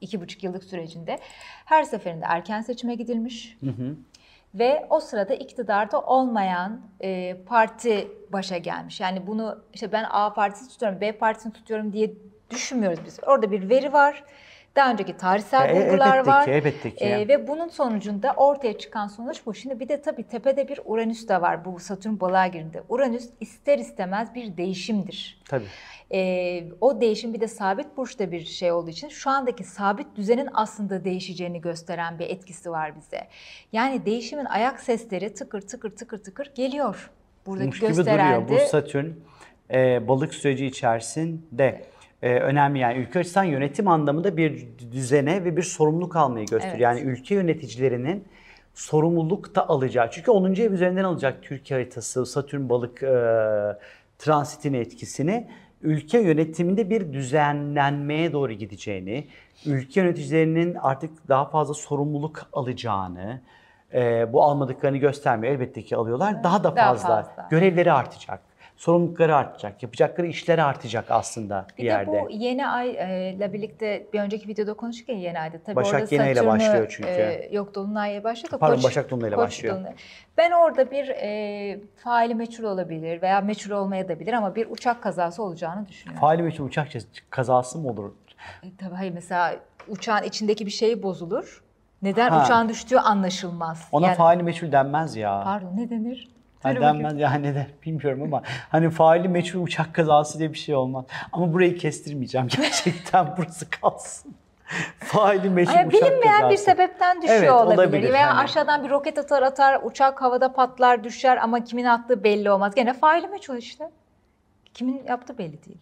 [0.00, 1.18] iki buçuk yıllık sürecinde.
[1.64, 3.58] Her seferinde erken seçime gidilmiş.
[4.54, 9.00] Ve o sırada iktidarda olmayan e, parti başa gelmiş.
[9.00, 12.14] Yani bunu işte ben A partisi tutuyorum, B partisini tutuyorum diye
[12.50, 13.18] düşünmüyoruz biz.
[13.26, 14.24] Orada bir veri var.
[14.76, 16.44] Daha önceki tarihsel E, e, bulgular elbette var.
[16.44, 17.04] ki, elbette ki.
[17.04, 19.54] E, ve bunun sonucunda ortaya çıkan sonuç bu.
[19.54, 22.82] Şimdi bir de tabii tepede bir Uranüs de var bu Satürn balığa girdiğinde.
[22.88, 25.42] Uranüs ister istemez bir değişimdir.
[25.48, 25.64] Tabii.
[26.12, 30.48] E, o değişim bir de sabit burçta bir şey olduğu için şu andaki sabit düzenin
[30.54, 33.20] aslında değişeceğini gösteren bir etkisi var bize.
[33.72, 37.10] Yani değişimin ayak sesleri tıkır tıkır tıkır tıkır geliyor.
[37.46, 38.62] Buradaki Muş gibi gösteren duruyor.
[38.64, 39.06] Bu Satürn
[39.70, 41.84] e, balık süreci içerisinde e,
[42.22, 46.72] önemli yani ülke açısından yönetim anlamında bir düzene ve bir sorumluluk almayı gösteriyor.
[46.72, 46.80] Evet.
[46.80, 48.24] Yani ülke yöneticilerinin
[48.74, 50.10] sorumluluk da alacağı.
[50.10, 50.54] Çünkü 10.
[50.54, 53.16] ev üzerinden alacak Türkiye haritası, Satürn balık e,
[54.18, 55.48] transitin etkisini
[55.82, 59.28] ülke yönetiminde bir düzenlenmeye doğru gideceğini,
[59.66, 63.40] ülke yöneticilerinin artık daha fazla sorumluluk alacağını,
[63.94, 65.54] e, bu almadıklarını göstermiyor.
[65.54, 66.44] Elbette ki alıyorlar.
[66.44, 67.48] Daha da Daha fazla, fazla.
[67.50, 68.40] görevleri artacak,
[68.76, 72.12] sorumlulukları artacak, yapacakları işleri artacak aslında bir, Bir yerde.
[72.12, 75.56] de bu yeni ay e, ile birlikte bir önceki videoda konuştuk ya yeni ayda.
[75.66, 77.08] Tabii Başak orada yeni Satürn'ü, başlıyor çünkü.
[77.10, 79.76] e, yok Dolunay'la başlıyor da Pardon, Koç- Başak Dolunay'la Koç başlıyor.
[79.76, 79.92] Dolunay.
[80.38, 85.02] Ben orada bir e, faili meçhul olabilir veya meçhul olmaya da bilir ama bir uçak
[85.02, 86.20] kazası olacağını düşünüyorum.
[86.20, 86.88] Faali meçhul uçak
[87.30, 88.12] kazası mı olur?
[88.62, 89.56] E, tabii hayır mesela
[89.88, 91.62] uçağın içindeki bir şey bozulur.
[92.02, 92.44] Neden Ha.
[92.44, 93.88] uçağın düştüğü anlaşılmaz.
[93.92, 95.40] Ona Yani- faali meçhul denmez ya.
[95.44, 96.28] Pardon ne denir?
[96.62, 97.04] Ha, Söyle bakayım.
[97.04, 101.04] denmez yani neden bilmiyorum ama hani faali meçhul uçak kazası diye bir şey olmaz.
[101.32, 104.34] Ama burayı kestirmeyeceğim gerçekten burası kalsın.
[104.98, 106.50] faali meçhul Ay, uçak bilinmeyen kazası.
[106.52, 107.78] bir sebepten düşüyor Evet, olabilir.
[107.78, 108.12] olabilir.
[108.12, 112.50] Veya Hani- aşağıdan bir roket atar atar, uçak havada patlar düşer ama kimin attığı belli
[112.50, 112.74] olmaz.
[112.74, 113.90] Gene faili meçhul işte.
[114.74, 115.78] Kimin yaptığı belli değil.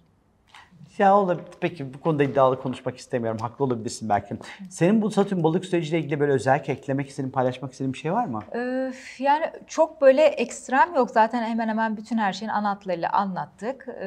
[0.99, 1.47] Ya olabilir.
[1.61, 3.39] Peki bu konuda iddialı konuşmak istemiyorum.
[3.41, 4.37] Haklı olabilirsin belki.
[4.71, 8.25] Senin bu Satürn balık süreciyle ilgili böyle özellikle eklemek istediğin, paylaşmak istediğin bir şey var
[8.25, 8.41] mı?
[8.53, 11.11] Öf, yani çok böyle ekstrem yok.
[11.11, 13.89] Zaten hemen hemen bütün her şeyin ana hatlarıyla anlattık.
[14.01, 14.07] Ee,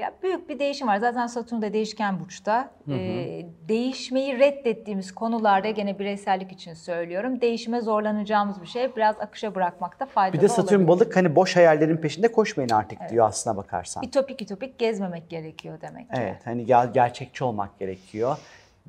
[0.00, 0.96] ya büyük bir değişim var.
[0.98, 2.70] Zaten Satürn de değişken burçta.
[2.88, 7.40] Ee, değişmeyi reddettiğimiz konularda gene bireysellik için söylüyorum.
[7.40, 8.96] Değişime zorlanacağımız bir şey.
[8.96, 10.88] Biraz akışa bırakmakta fayda Bir de Satürn olabilir.
[10.88, 14.02] balık hani boş hayallerin peşinde koşmayın artık diyor aslına bakarsan.
[14.04, 16.11] Ütopik ütopik gezmemek gerekiyor demek.
[16.12, 18.36] Evet hani ger- gerçekçi olmak gerekiyor.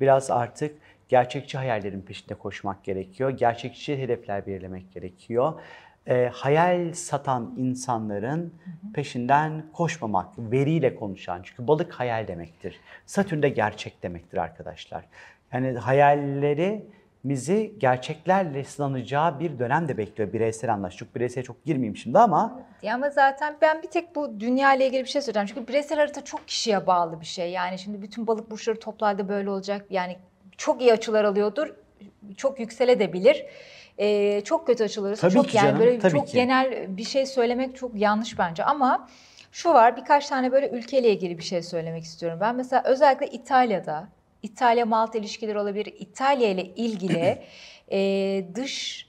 [0.00, 3.30] Biraz artık gerçekçi hayallerin peşinde koşmak gerekiyor.
[3.30, 5.60] Gerçekçi hedefler belirlemek gerekiyor.
[6.06, 8.54] Ee, hayal satan insanların
[8.94, 11.40] peşinden koşmamak, veriyle konuşan.
[11.42, 12.80] Çünkü balık hayal demektir.
[13.06, 15.04] Satürn de gerçek demektir arkadaşlar.
[15.52, 15.78] Yani
[17.24, 20.96] hayallerimizi gerçeklerle sınanacağı bir dönem de bekliyor bireysel anlaş.
[20.96, 24.86] Çok bireysel çok girmeyeyim şimdi ama Ya ama zaten ben bir tek bu dünya ile
[24.86, 25.46] ilgili bir şey söyleyeceğim.
[25.48, 27.50] Çünkü bireysel harita çok kişiye bağlı bir şey.
[27.50, 29.86] Yani şimdi bütün balık burçları toplarda böyle olacak.
[29.90, 30.16] Yani
[30.56, 31.74] çok iyi açılar alıyordur.
[32.36, 33.46] Çok yükselebilir.
[33.98, 36.32] Ee, çok kötü açılar alıyorsa Tabii çok ki yani canım, böyle tabii çok ki.
[36.32, 39.08] genel bir şey söylemek çok yanlış bence ama
[39.52, 42.38] şu var birkaç tane böyle ülkeyle ilgili bir şey söylemek istiyorum.
[42.40, 44.08] Ben mesela özellikle İtalya'da
[44.44, 45.94] İtalya Malta ilişkileri olabilir.
[45.98, 47.42] İtalya ile ilgili
[47.92, 49.06] e, dış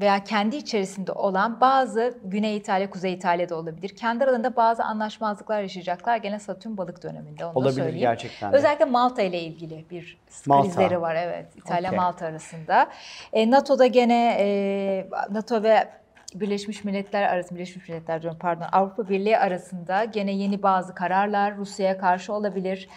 [0.00, 3.96] veya kendi içerisinde olan bazı Güney İtalya, Kuzey İtalya'da olabilir.
[3.96, 8.00] Kendi aralarında bazı anlaşmazlıklar yaşayacaklar gene Satürn balık döneminde onu da olabilir söyleyeyim.
[8.00, 8.56] gerçekten de.
[8.56, 10.68] Özellikle Malta ile ilgili bir Malta.
[10.68, 11.98] krizleri var evet İtalya Okey.
[11.98, 12.88] Malta arasında.
[13.32, 15.88] E, NATO'da gene e, NATO ve
[16.34, 21.98] Birleşmiş Milletler arasında Birleşmiş Milletler diyorum pardon Avrupa Birliği arasında gene yeni bazı kararlar Rusya'ya
[21.98, 22.88] karşı olabilir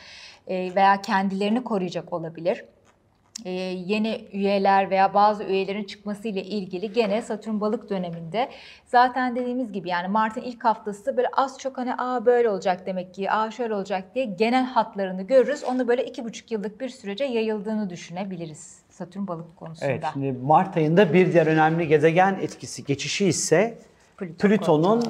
[0.48, 2.66] veya kendilerini koruyacak olabilir.
[3.46, 8.50] E, yeni üyeler veya bazı üyelerin çıkması ile ilgili gene Satürn balık döneminde
[8.86, 13.14] zaten dediğimiz gibi yani Mart'ın ilk haftası böyle az çok hani aa böyle olacak demek
[13.14, 15.64] ki aa şöyle olacak diye genel hatlarını görürüz.
[15.64, 19.92] Onu böyle iki buçuk yıllık bir sürece yayıldığını düşünebiliriz Satürn balık konusunda.
[19.92, 23.78] Evet, şimdi Mart ayında bir diğer önemli gezegen etkisi geçişi ise
[24.18, 25.04] Plüto Plüton'un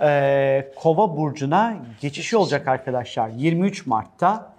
[0.00, 4.54] e, Kova burcuna geçişi olacak arkadaşlar 23 Mart'ta.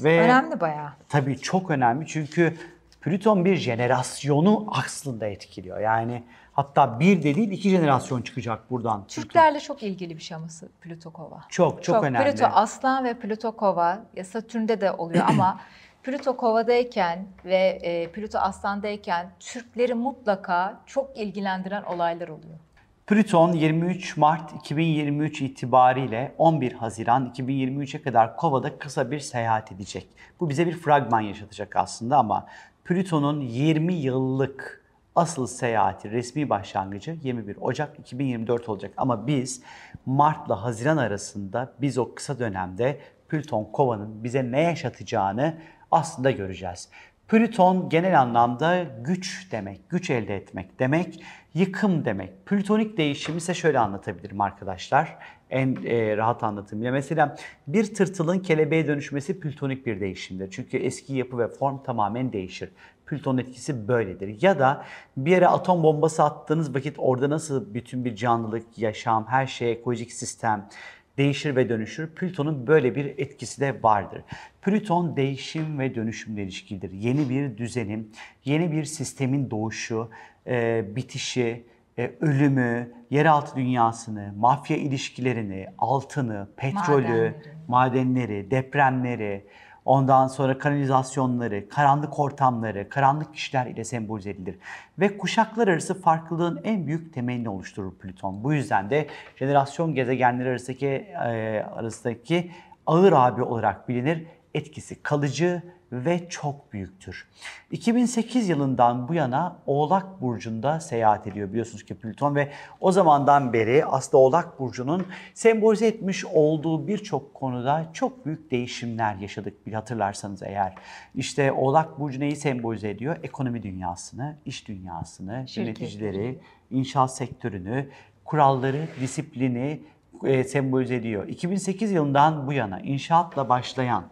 [0.00, 0.92] Ve Önemli bayağı.
[1.08, 2.56] tabii çok önemli çünkü
[3.00, 5.80] Plüton bir jenerasyonu aslında etkiliyor.
[5.80, 6.22] Yani
[6.52, 9.00] hatta bir de değil iki jenerasyon çıkacak buradan.
[9.02, 9.22] Plüton.
[9.22, 10.46] Türklerle çok ilgili bir şey ama
[10.80, 11.40] Plüto Kova.
[11.48, 12.30] Çok çok, önemli.
[12.30, 15.60] Plüto Aslan ve Plüto Kova ya Satürn'de de oluyor ama
[16.02, 22.58] Plüto Kova'dayken ve e, Plüto Aslan'dayken Türkleri mutlaka çok ilgilendiren olaylar oluyor.
[23.06, 30.08] Plüton 23 Mart 2023 itibariyle 11 Haziran 2023'e kadar Kova'da kısa bir seyahat edecek.
[30.40, 32.46] Bu bize bir fragman yaşatacak aslında ama
[32.84, 38.92] Plüton'un 20 yıllık asıl seyahati, resmi başlangıcı 21 Ocak 2024 olacak.
[38.96, 39.62] Ama biz
[40.06, 45.58] Mart'la Haziran arasında biz o kısa dönemde Plüton Kova'nın bize ne yaşatacağını
[45.90, 46.88] aslında göreceğiz.
[47.28, 51.22] Plüton genel anlamda güç demek, güç elde etmek demek,
[51.54, 52.46] yıkım demek.
[52.46, 55.18] Plütonik değişimi ise şöyle anlatabilirim arkadaşlar.
[55.50, 56.92] En e, rahat anlatımıyla.
[56.92, 57.36] Mesela
[57.66, 60.50] bir tırtılın kelebeğe dönüşmesi plütonik bir değişimdir.
[60.50, 62.70] Çünkü eski yapı ve form tamamen değişir.
[63.06, 64.42] Plüton etkisi böyledir.
[64.42, 64.84] Ya da
[65.16, 70.12] bir yere atom bombası attığınız vakit orada nasıl bütün bir canlılık, yaşam, her şey, ekolojik
[70.12, 70.68] sistem,
[71.18, 72.08] değişir ve dönüşür.
[72.08, 74.22] Plüton'un böyle bir etkisi de vardır.
[74.62, 76.90] Plüton değişim ve dönüşümle ilişkilidir.
[76.92, 78.12] Yeni bir düzenin,
[78.44, 80.10] yeni bir sistemin doğuşu,
[80.46, 81.64] e, bitişi,
[81.98, 87.34] e, ölümü, yeraltı dünyasını, mafya ilişkilerini, altını, petrolü, Madenleri.
[87.68, 89.44] madenleri, depremleri,
[89.86, 94.58] ondan sonra kanalizasyonları, karanlık ortamları, karanlık kişiler ile sembolize edilir.
[94.98, 98.44] Ve kuşaklar arası farklılığın en büyük temelini oluşturur Plüton.
[98.44, 102.50] Bu yüzden de jenerasyon gezegenleri arasındaki, e, arasındaki
[102.86, 104.26] ağır abi olarak bilinir.
[104.56, 107.28] Etkisi kalıcı ve çok büyüktür.
[107.70, 113.84] 2008 yılından bu yana Oğlak Burcu'nda seyahat ediyor biliyorsunuz ki Plüton ve o zamandan beri
[113.84, 120.74] aslında Oğlak Burcu'nun sembolize etmiş olduğu birçok konuda çok büyük değişimler yaşadık bir hatırlarsanız eğer.
[121.14, 123.16] İşte Oğlak Burcu neyi sembolize ediyor?
[123.22, 126.38] Ekonomi dünyasını, iş dünyasını, yöneticileri,
[126.70, 127.88] inşaat sektörünü,
[128.24, 129.80] kuralları, disiplini
[130.24, 131.28] e, sembolize ediyor.
[131.28, 134.04] 2008 yılından bu yana inşaatla başlayan,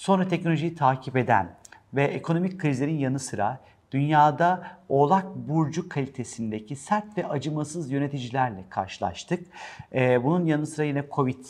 [0.00, 1.54] sonra teknolojiyi takip eden
[1.94, 3.58] ve ekonomik krizlerin yanı sıra
[3.92, 9.46] dünyada Oğlak Burcu kalitesindeki sert ve acımasız yöneticilerle karşılaştık.
[9.94, 11.44] E, bunun yanı sıra yine Covid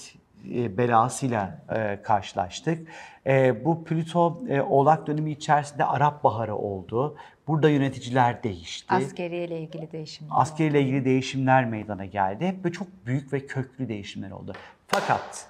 [0.55, 2.89] e, belasıyla e, karşılaştık.
[3.27, 7.17] E, bu Plüto e, Oğlak dönemi içerisinde Arap Baharı oldu.
[7.49, 8.95] Burada yöneticiler değişti.
[8.95, 10.33] Askeriye ile ilgili değişimler.
[10.35, 14.53] Askeriyle ilgili değişimler meydana geldi ve çok büyük ve köklü değişimler oldu.
[14.89, 15.47] Fakat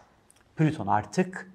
[0.56, 1.50] Plüton artık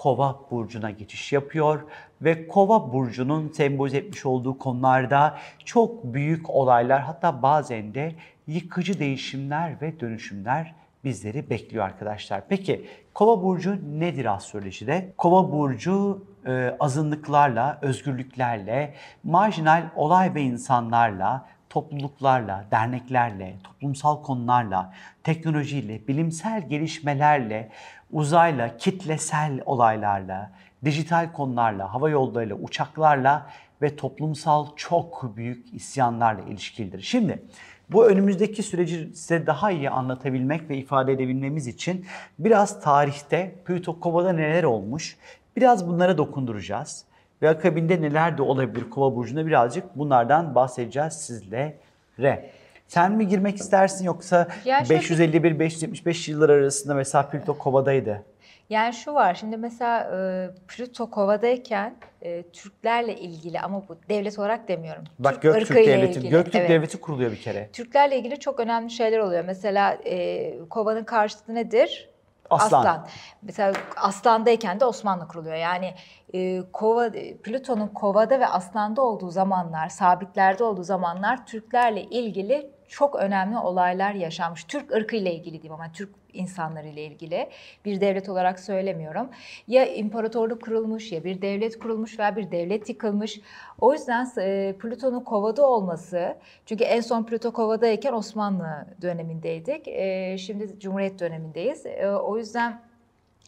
[0.00, 1.80] Kova burcuna geçiş yapıyor
[2.22, 8.14] ve Kova burcunun sembolize etmiş olduğu konularda çok büyük olaylar hatta bazen de
[8.46, 12.42] yıkıcı değişimler ve dönüşümler bizleri bekliyor arkadaşlar.
[12.48, 15.12] Peki Kova burcu nedir astrolojide?
[15.18, 24.92] Kova burcu e, azınlıklarla, özgürlüklerle, marjinal olay ve insanlarla, topluluklarla, derneklerle, toplumsal konularla,
[25.24, 27.70] teknolojiyle, bilimsel gelişmelerle,
[28.12, 30.52] uzayla, kitlesel olaylarla,
[30.84, 33.46] dijital konularla, hava yollarıyla, uçaklarla
[33.82, 37.00] ve toplumsal çok büyük isyanlarla ilişkilidir.
[37.00, 37.42] Şimdi
[37.90, 42.06] bu önümüzdeki süreci size daha iyi anlatabilmek ve ifade edebilmemiz için
[42.38, 45.16] biraz tarihte Plüto Kova'da neler olmuş,
[45.56, 47.09] biraz bunlara dokunduracağız.
[47.42, 52.50] Ve akabinde neler de olabilir Kova burcunda birazcık bunlardan bahsedeceğiz sizlere.
[52.88, 58.22] Sen mi girmek istersin yoksa Ya şöyle- 551-575 yıllar arasında mesela Plüto Kova'daydı.
[58.70, 64.68] Yani şu var şimdi mesela e, Plüto Kova'dayken e, Türklerle ilgili ama bu devlet olarak
[64.68, 65.04] demiyorum.
[65.18, 66.70] Bak Türk Göktürk Devleti, ilgili, Göktürk evet.
[66.70, 67.68] Devleti kuruluyor bir kere.
[67.72, 69.44] Türklerle ilgili çok önemli şeyler oluyor.
[69.44, 72.09] Mesela e, Kova'nın karşıtı nedir?
[72.50, 73.06] Aslan.
[73.42, 75.56] Mesela Aslan'dayken de Osmanlı kuruluyor.
[75.56, 75.94] Yani
[76.34, 77.10] e, Kova,
[77.42, 84.64] Plüton'un Kova'da ve Aslan'da olduğu zamanlar, sabitlerde olduğu zamanlar Türklerle ilgili çok önemli olaylar yaşanmış.
[84.64, 87.48] Türk ırkıyla ilgili diyeyim ama Türk insanları ile ilgili
[87.84, 89.28] bir devlet olarak söylemiyorum.
[89.68, 93.40] Ya imparatorluk kurulmuş ya bir devlet kurulmuş veya bir devlet yıkılmış.
[93.80, 99.88] O yüzden e, Plüton'un Kova'da olması çünkü en son Plüto Kova'dayken Osmanlı dönemindeydik.
[99.88, 101.86] E, şimdi Cumhuriyet dönemindeyiz.
[101.86, 102.89] E, o yüzden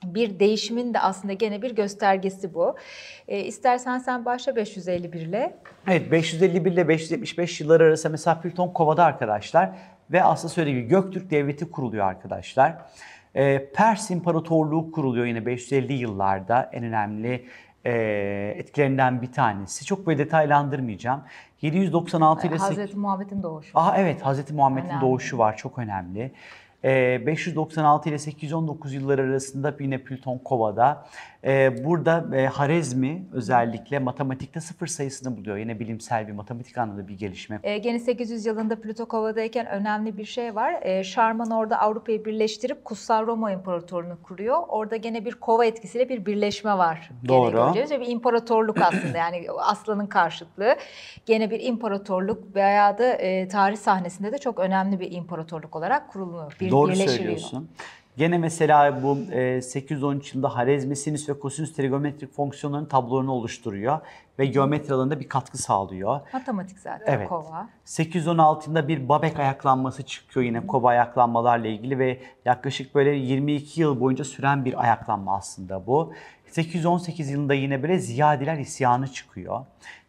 [0.04, 2.76] bir değişimin de aslında gene bir göstergesi bu.
[3.28, 5.56] E, istersen sen başla 551 ile.
[5.88, 9.70] Evet 551 ile 575 yıllar arası mesela Plüton Kova'da arkadaşlar
[10.10, 12.78] ve aslında söylediğim gibi Göktürk Devleti kuruluyor arkadaşlar.
[13.34, 17.46] Ee, Pers İmparatorluğu kuruluyor yine 550 yıllarda en önemli
[17.84, 17.92] e,
[18.56, 19.84] etkilerinden bir tanesi.
[19.84, 21.22] Çok böyle detaylandırmayacağım.
[21.62, 23.78] 796 ile Hazreti Muhammed'in doğuşu.
[23.78, 26.32] Aha evet Hazreti Muhammed'in doğuşu var çok önemli.
[26.85, 31.07] Ee, 596 ile 819 yılları arasında yine Plüton Kova'da.
[31.44, 35.57] Ee, burada e, Harezmi özellikle matematikte sıfır sayısını buluyor.
[35.57, 37.61] Yine bilimsel bir matematik anlamda bir gelişme.
[37.62, 40.76] E, gene 800 yılında Plüto Kova'dayken önemli bir şey var.
[40.83, 44.62] E, Şarman orada Avrupa'yı birleştirip Kutsal Roma İmparatorluğunu kuruyor.
[44.68, 47.11] Orada gene bir kova etkisiyle bir birleşme var.
[47.22, 47.74] Gene Doğru.
[47.90, 50.76] Ve bir imparatorluk aslında yani aslanın karşıtlığı.
[51.26, 56.57] Gene bir imparatorluk veya da e, tarih sahnesinde de çok önemli bir imparatorluk olarak kuruluyor.
[56.61, 57.68] Bir Doğru söylüyorsun.
[58.16, 64.01] Gene mesela bu e, 813 yılında Harezmi sinüs ve kosinüs trigonometrik fonksiyonların tablolarını oluşturuyor
[64.38, 66.20] ve geometri alanında bir katkı sağlıyor.
[66.33, 67.29] Matematik zaten Evet.
[67.29, 67.68] kova.
[67.85, 74.01] 816 yılında bir Babek ayaklanması çıkıyor yine Koba ayaklanmalarla ilgili ve yaklaşık böyle 22 yıl
[74.01, 76.12] boyunca süren bir ayaklanma aslında bu.
[76.51, 79.61] 818 yılında yine böyle Ziyadiler isyanı çıkıyor.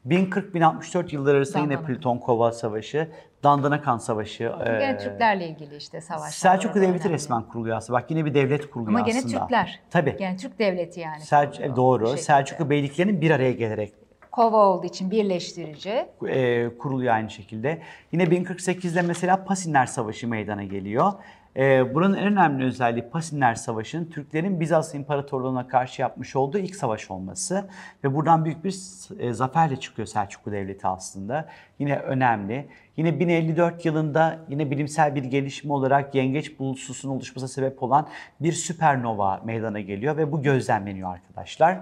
[0.07, 1.81] 1040-1064 yılları arasında yine.
[1.81, 3.09] Plüton Kova Savaşı,
[3.43, 4.51] Dandanakan Savaşı.
[4.65, 6.29] Gene e, Türklerle ilgili işte savaşlar.
[6.29, 7.13] Selçuklu Devleti önemli.
[7.13, 7.99] resmen kuruluyor aslında.
[7.99, 9.39] Bak yine bir devlet kuruluyor Ama gene aslında.
[9.39, 9.79] Türkler.
[9.91, 10.15] Tabii.
[10.19, 11.21] Gene Türk devleti yani.
[11.21, 12.17] Kuruluyor doğru.
[12.17, 13.93] Selçuklu beyliklerinin bir araya gelerek
[14.31, 16.05] Kova olduğu için birleştirici.
[16.27, 17.81] e, kuruluyor aynı şekilde.
[18.11, 21.11] Yine 1048'de mesela Pasinler Savaşı meydana geliyor.
[21.57, 27.11] E, buranın en önemli özelliği Pasinler Savaşı'nın Türklerin Bizans İmparatorluğu'na karşı yapmış olduğu ilk savaş
[27.11, 27.69] olması.
[28.03, 28.75] Ve buradan büyük bir
[29.19, 31.49] e, zaferle çıkıyor Selçuklu Devleti aslında.
[31.79, 32.67] Yine önemli.
[32.97, 38.07] Yine 1054 yılında yine bilimsel bir gelişme olarak yengeç bulutusunun oluşmasına sebep olan
[38.39, 41.79] bir süpernova meydana geliyor ve bu gözlemleniyor arkadaşlar.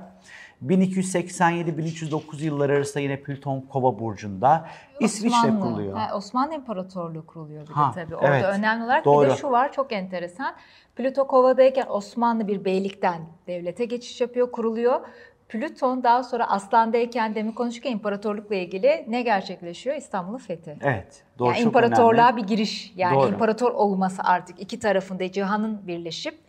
[0.68, 4.68] 1287-1309 yılları arasında yine Plüton Kova burcunda
[5.00, 5.60] İsviçre Osmanlı.
[5.60, 5.98] kuruluyor.
[5.98, 8.16] Ha, Osmanlı İmparatorluğu kuruluyor bir de Ha, tabii.
[8.16, 8.46] Orada evet.
[8.60, 9.30] önemli olarak bir Doğru.
[9.30, 10.54] de şu var çok enteresan.
[10.96, 15.02] Plüto Kova'dayken Osmanlı bir beylikten devlete geçiş yapıyor, kuruluyor.
[15.50, 19.96] Plüton daha sonra Aslan'dayken demin konuşurken imparatorlukla ilgili ne gerçekleşiyor?
[19.96, 20.78] İstanbul'un fethi.
[20.82, 22.42] Evet, doğru yani imparatorluğa önemli.
[22.44, 22.94] bir giriş.
[22.96, 23.28] Yani Doğru.
[23.30, 26.40] imparator olması artık iki tarafında cihanın birleşip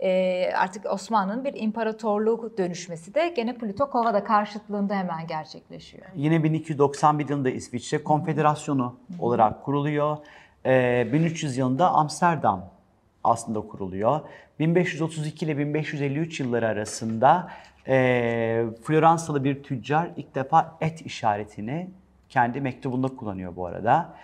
[0.00, 6.06] e, artık Osmanlı'nın bir imparatorluğu dönüşmesi de gene Plüto Kova'da karşıtlığında hemen gerçekleşiyor.
[6.16, 10.16] Yine 1291 yılında İsviçre Konfederasyonu olarak kuruluyor.
[10.66, 12.70] Ee, 1300 yılında Amsterdam
[13.24, 14.20] aslında kuruluyor.
[14.58, 17.50] 1532 ile 1553 yılları arasında
[17.88, 21.90] e, Floransalı bir tüccar ilk defa et işaretini
[22.28, 24.14] kendi mektubunda kullanıyor bu arada.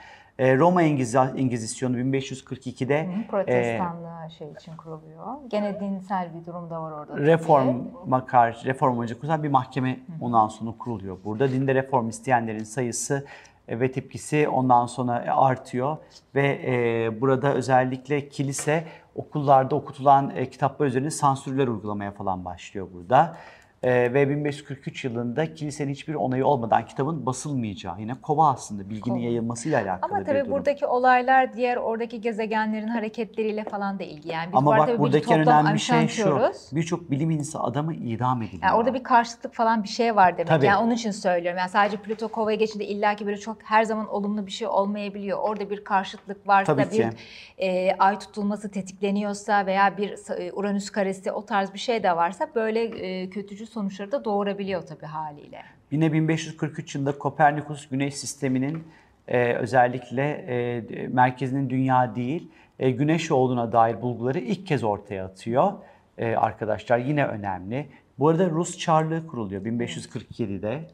[0.41, 5.27] E, Roma İngiz- İngizisyonu 1542'de e, Protestanlığa şey için kuruluyor.
[5.49, 7.19] Gene dinsel bir durum da var orada.
[7.19, 11.17] reforma karşı, reform amacı kurulan bir mahkeme ondan sonra kuruluyor.
[11.25, 13.27] Burada dinde reform isteyenlerin sayısı
[13.69, 15.97] e, ve tepkisi ondan sonra e, artıyor
[16.35, 18.85] ve e, burada özellikle kilise
[19.15, 23.37] okullarda okutulan e, kitaplar üzerine sansürler uygulamaya falan başlıyor burada.
[23.83, 29.25] E, ve 1543 yılında kilisenin hiçbir onayı olmadan kitabın basılmayacağı yine kova aslında bilginin Kova.
[29.25, 34.33] yayılmasıyla alakalı Ama bir tabii buradaki olaylar diğer oradaki gezegenlerin hareketleriyle falan da ilgili.
[34.33, 36.53] Yani biz Ama bak bir buradaki en önemli şey şu.
[36.73, 38.63] Birçok bilim insanı adamı idam ediliyor.
[38.63, 40.49] Yani orada bir karşıtlık falan bir şey var demek.
[40.49, 40.67] Tabii.
[40.67, 41.59] Yani onun için söylüyorum.
[41.59, 45.39] Yani sadece Plüto Kova'ya geçince illaki böyle çok her zaman olumlu bir şey olmayabiliyor.
[45.39, 47.11] Orada bir karşıtlık varsa, Tabii bir ki.
[47.59, 52.49] e, ay tutulması tetikleniyorsa veya bir e, Uranüs karesi o tarz bir şey de varsa
[52.55, 55.63] böyle e, kötücül sonuçları da doğurabiliyor tabii haliyle.
[55.91, 58.85] Yine 1543 yılında Kopernikus Güneş sisteminin
[59.29, 65.73] e, özellikle e, merkezinin dünya değil, e, güneş olduğuna dair bulguları ilk kez ortaya atıyor
[66.19, 66.99] e, arkadaşlar.
[66.99, 67.87] Yine önemli.
[68.19, 70.89] Bu arada Rus Çarlığı kuruluyor 1547'de.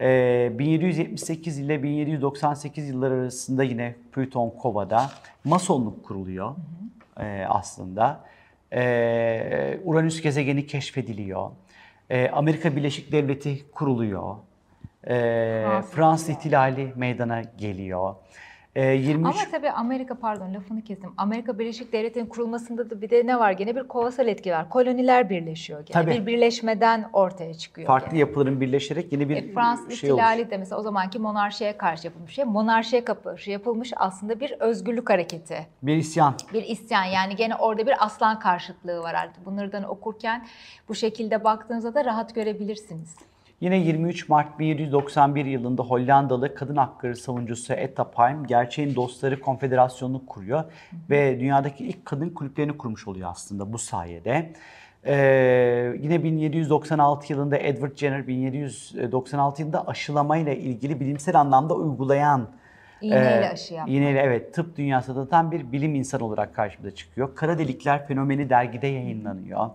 [0.00, 5.10] E, 1778 ile 1798 yılları arasında yine Plüton Kova'da
[5.44, 6.54] Masonluk kuruluyor
[7.20, 8.20] e, aslında.
[8.72, 11.50] E, Uranüs gezegeni keşfediliyor.
[12.10, 14.36] E, Amerika Birleşik Devleti kuruluyor.
[15.08, 18.14] E, Fransız ihtilali meydana geliyor.
[18.78, 21.10] E, 23 Ama tabii Amerika pardon lafını kestim.
[21.16, 24.70] Amerika Birleşik Devletleri'nin kurulmasında da bir de ne var gene bir kovasal etki var.
[24.70, 25.92] Koloniler birleşiyor gene.
[25.92, 26.10] Tabii.
[26.10, 27.86] Bir birleşmeden ortaya çıkıyor.
[27.86, 28.20] farklı gene.
[28.20, 32.34] yapıların birleşerek yeni bir E, Fransız şey ihtilali de mesela o zamanki monarşiye karşı yapılmış
[32.34, 32.44] şey.
[32.44, 35.66] Monarşiye karşı yapılmış aslında bir özgürlük hareketi.
[35.82, 36.34] Bir isyan.
[36.52, 39.46] Bir isyan yani gene orada bir aslan karşıtlığı var artık.
[39.46, 40.46] Bunlardan okurken
[40.88, 43.16] bu şekilde baktığınızda da rahat görebilirsiniz.
[43.60, 50.64] Yine 23 Mart 1791 yılında Hollandalı kadın hakları savunucusu Etta Palm Gerçeğin Dostları Konfederasyonu'nu kuruyor
[51.10, 54.52] ve dünyadaki ilk kadın kulüplerini kurmuş oluyor aslında bu sayede.
[55.06, 62.48] Ee, yine 1796 yılında Edward Jenner 1796 yılında aşılamayla ilgili bilimsel anlamda uygulayan
[63.00, 63.94] İğneyle ee, aşı yapmak.
[63.94, 67.34] İğneyle evet tıp dünyasında tanıtan bir bilim insanı olarak karşımıza çıkıyor.
[67.34, 69.70] Kara delikler fenomeni dergide yayınlanıyor.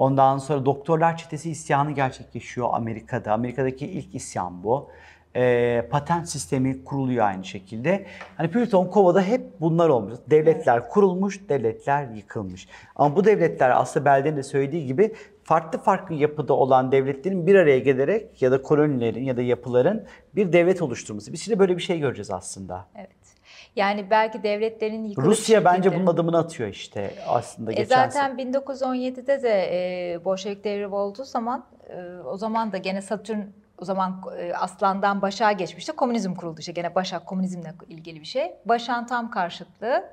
[0.00, 3.32] Ondan sonra Doktorlar Çetesi isyanı gerçekleşiyor Amerika'da.
[3.32, 4.90] Amerika'daki ilk isyan bu.
[5.36, 8.06] Ee, patent sistemi kuruluyor aynı şekilde.
[8.36, 10.14] Hani Plüton Kova'da hep bunlar olmuş.
[10.30, 12.68] Devletler kurulmuş, devletler yıkılmış.
[12.96, 17.78] Ama bu devletler aslında Belden'in de söylediği gibi farklı farklı yapıda olan devletlerin bir araya
[17.78, 21.32] gelerek ya da kolonilerin ya da yapıların bir devlet oluşturması.
[21.32, 22.86] Biz şimdi böyle bir şey göreceğiz aslında.
[22.96, 23.39] Evet.
[23.76, 28.38] Yani belki devletlerin yıkılıp Rusya bence şekilleri- bunun adımını atıyor işte aslında E geçen zaten
[28.38, 33.40] 1917'de de e, Bolşevik devrimi olduğu zaman e, o zaman da gene Satürn
[33.78, 35.92] o zaman e, Aslan'dan Başak'a geçmişti.
[35.92, 38.52] Komünizm kuruldu işte gene Başak komünizmle ilgili bir şey.
[38.64, 40.04] Başak'ın tam karşıtlığı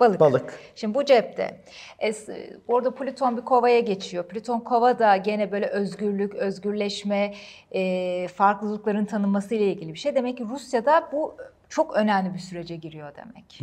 [0.00, 0.20] balık.
[0.20, 0.60] Balık.
[0.74, 1.60] Şimdi bu cepte.
[1.98, 2.28] Es,
[2.68, 4.24] orada Plüton bir kovaya geçiyor.
[4.28, 7.34] Plüton kova da gene böyle özgürlük, özgürleşme,
[7.72, 10.14] e, farklılıkların tanınması ile ilgili bir şey.
[10.14, 11.36] Demek ki Rusya'da bu
[11.72, 13.60] çok önemli bir sürece giriyor demek.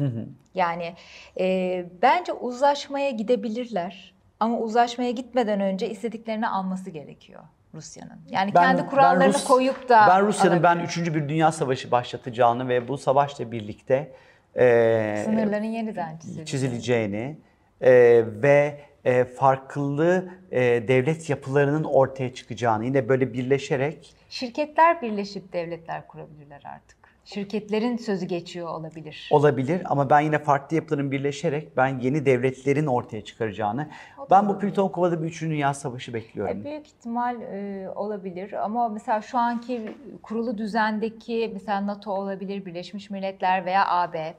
[0.55, 0.93] Yani
[1.39, 4.13] e, bence uzlaşmaya gidebilirler.
[4.39, 7.41] Ama uzlaşmaya gitmeden önce istediklerini alması gerekiyor
[7.73, 8.19] Rusya'nın.
[8.29, 10.87] Yani Ben- kendi ben kurallarını Rus- koyup da Ben Rusya'nın ben alabilir.
[11.07, 11.13] 3.
[11.15, 14.11] bir dünya savaşı başlatacağını ve bu savaşla birlikte
[14.55, 16.45] e, sınırların yeniden çizileceğini.
[16.45, 17.37] çizileceğini
[17.81, 17.91] e,
[18.25, 26.61] ve e, farklı e, devlet yapılarının ortaya çıkacağını yine böyle birleşerek Şirketler birleşip devletler kurabilirler
[26.65, 26.98] artık.
[27.33, 29.29] Şirketlerin sözü geçiyor olabilir.
[29.31, 33.89] Olabilir ama ben yine farklı yapıların birleşerek ben yeni devletlerin ortaya çıkaracağını,
[34.31, 34.59] ben bu.
[34.59, 36.61] Plüton Kova'da bir üçüncü Dünya Savaşı bekliyorum.
[36.61, 43.09] E, Büyük ihtimal e, olabilir ama mesela şu anki kurulu düzendeki mesela NATO olabilir, Birleşmiş
[43.09, 44.33] Milletler veya AB.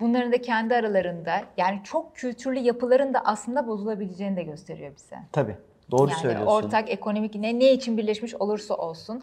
[0.00, 5.16] Bunların da kendi aralarında yani çok kültürlü yapıların da aslında bozulabileceğini de gösteriyor bize.
[5.32, 5.56] Tabii,
[5.90, 6.52] doğru yani söylüyorsun.
[6.52, 9.22] ortak ekonomik ne ne için birleşmiş olursa olsun.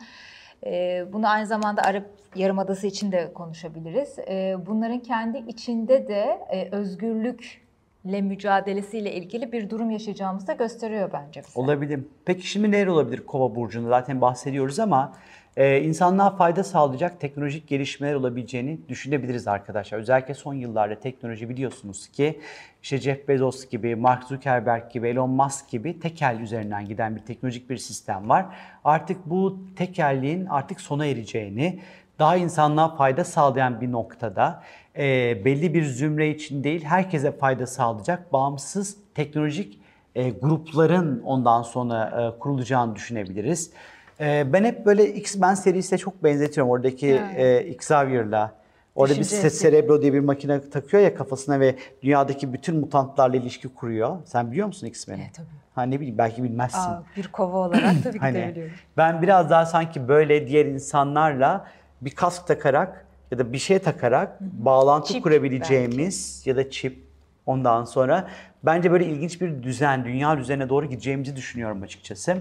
[0.66, 2.06] E, bunu aynı zamanda Arap
[2.36, 4.20] Yarımadası için de konuşabiliriz.
[4.20, 11.42] E, bunların kendi içinde de e, özgürlükle mücadelesiyle ilgili bir durum yaşayacağımızı da gösteriyor bence
[11.42, 11.60] bize.
[11.60, 12.00] Olabilir.
[12.26, 13.90] Peki şimdi neler olabilir Kova burcunda?
[13.90, 15.14] Zaten bahsediyoruz ama
[15.58, 19.98] e, insanlığa fayda sağlayacak teknolojik gelişmeler olabileceğini düşünebiliriz arkadaşlar.
[19.98, 22.40] Özellikle son yıllarda teknoloji biliyorsunuz ki
[22.84, 27.70] işte Jeff Bezos gibi, Mark Zuckerberg gibi, Elon Musk gibi tekel üzerinden giden bir teknolojik
[27.70, 28.46] bir sistem var.
[28.84, 31.80] Artık bu tekelliğin artık sona ereceğini,
[32.20, 34.64] daha insanlığa fayda sağlayan bir noktada
[34.98, 39.80] e, belli bir zümre için değil herkese fayda sağlayacak bağımsız teknolojik
[40.16, 43.72] e, grupların ondan sonra e, kurulacağını düşünebiliriz.
[44.20, 48.56] E, ben hep böyle X-Men serisiyle çok benzetiyorum oradaki e, Xavier'la.
[48.96, 53.38] Orada bir Düşünce se- Cerebro diye bir makine takıyor ya kafasına ve dünyadaki bütün mutantlarla
[53.38, 54.18] ilişki kuruyor.
[54.26, 55.22] Sen biliyor musun X-Men'i?
[55.22, 55.48] Evet, tabii.
[55.76, 56.92] Ha ne bileyim belki bilmezsin.
[56.92, 58.74] Aa, bir kova olarak tabii ki de Hani biliyorum.
[58.98, 61.68] ben biraz daha sanki böyle diğer insanlarla
[62.02, 67.04] bir kask takarak ya da bir şey takarak bağlantı Çip kurabileceğimiz ya da çip
[67.46, 68.28] ondan sonra
[68.64, 72.38] bence böyle ilginç bir düzen, dünya düzenine doğru gideceğimizi düşünüyorum açıkçası.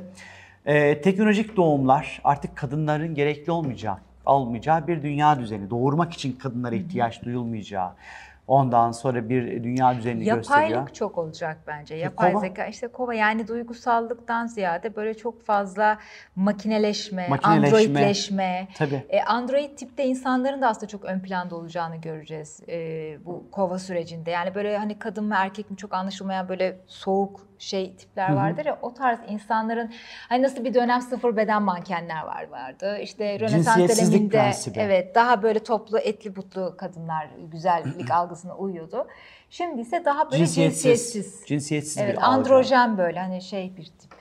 [0.67, 3.97] Ee, teknolojik doğumlar artık kadınların gerekli olmayacağı,
[4.27, 7.91] almayacağı bir dünya düzeni, doğurmak için kadınlara ihtiyaç duyulmayacağı,
[8.47, 10.69] ondan sonra bir dünya düzenini gösteriyor.
[10.69, 11.95] Yapaylık çok olacak bence.
[11.95, 12.41] Yapay kova?
[12.41, 15.99] zeka işte kova yani duygusallıktan ziyade böyle çok fazla
[16.37, 17.79] makineleşme, Makineleşme.
[17.79, 18.69] androidleşme.
[18.75, 19.07] Tabii.
[19.09, 24.31] E, android tipte insanların da aslında çok ön planda olacağını göreceğiz e, bu kova sürecinde.
[24.31, 28.79] Yani böyle hani kadın mı erkek mi çok anlaşılmayan böyle soğuk şey tipler vardır ya
[28.83, 29.93] o tarz insanların
[30.29, 32.99] hani nasıl bir dönem sıfır beden mankenler var vardı.
[33.03, 34.79] İşte Rönesans döneminde prensibi.
[34.79, 39.07] evet daha böyle toplu etli butlu kadınlar güzellik algısına uyuyordu.
[39.51, 41.47] Şimdi ise daha böyle Cinsiyetsiz, cinsiyetsiz.
[41.47, 42.27] cinsiyetsiz Evet bir algı.
[42.27, 44.13] androjen böyle hani şey bir tip.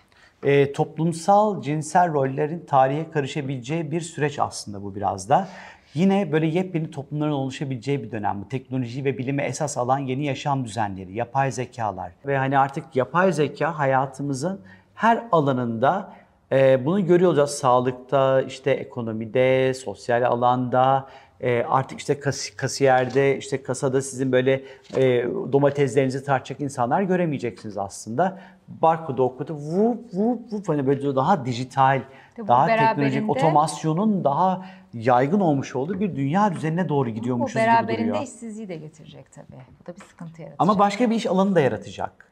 [0.44, 5.48] e, toplumsal cinsel rollerin tarihe karışabileceği bir süreç aslında bu biraz da.
[5.94, 8.50] Yine böyle yepyeni toplumların oluşabileceği bir dönem bu.
[8.50, 13.80] Teknoloji ve bilime esas alan yeni yaşam düzenleri, yapay zekalar ve hani artık yapay zeka
[13.80, 14.62] hayatımızın
[14.96, 16.14] her alanında
[16.52, 17.52] e, bunu görüyor olacağız.
[17.52, 21.08] Sağlıkta, işte ekonomide, sosyal alanda,
[21.42, 24.64] e, artık işte kas, kasiyerde, işte kasada sizin böyle
[24.98, 28.40] e, domateslerinizi tartacak insanlar göremeyeceksiniz aslında.
[28.68, 32.02] Barkodu okudu, vup vup vup hani böyle daha dijital,
[32.36, 37.14] Tabii bu daha teknolojik, beraberinde- otomasyonun daha yaygın olmuş olduğu bir dünya düzenine doğru Bu
[37.14, 38.24] gidiyormuşuz gibi beraberinde duruyor.
[38.24, 39.62] işsizliği de getirecek tabii.
[39.82, 40.56] Bu da bir sıkıntı yaratacak.
[40.62, 42.31] Ama başka bir iş alanı da yaratacak.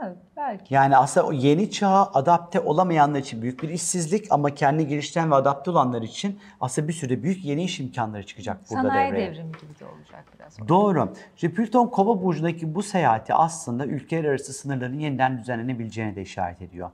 [0.00, 0.74] Ha, belki.
[0.74, 5.34] Yani aslında o yeni çağa adapte olamayanlar için büyük bir işsizlik ama kendi geliştiren ve
[5.34, 9.30] adapte olanlar için aslında bir sürü büyük yeni iş imkanları çıkacak burada Sanayi devreye.
[9.30, 10.68] devrimi gibi de olacak biraz.
[10.68, 11.12] Doğru.
[11.36, 16.90] Plüton Kova burcundaki bu seyahati aslında ülkeler arası sınırların yeniden düzenlenebileceğine de işaret ediyor.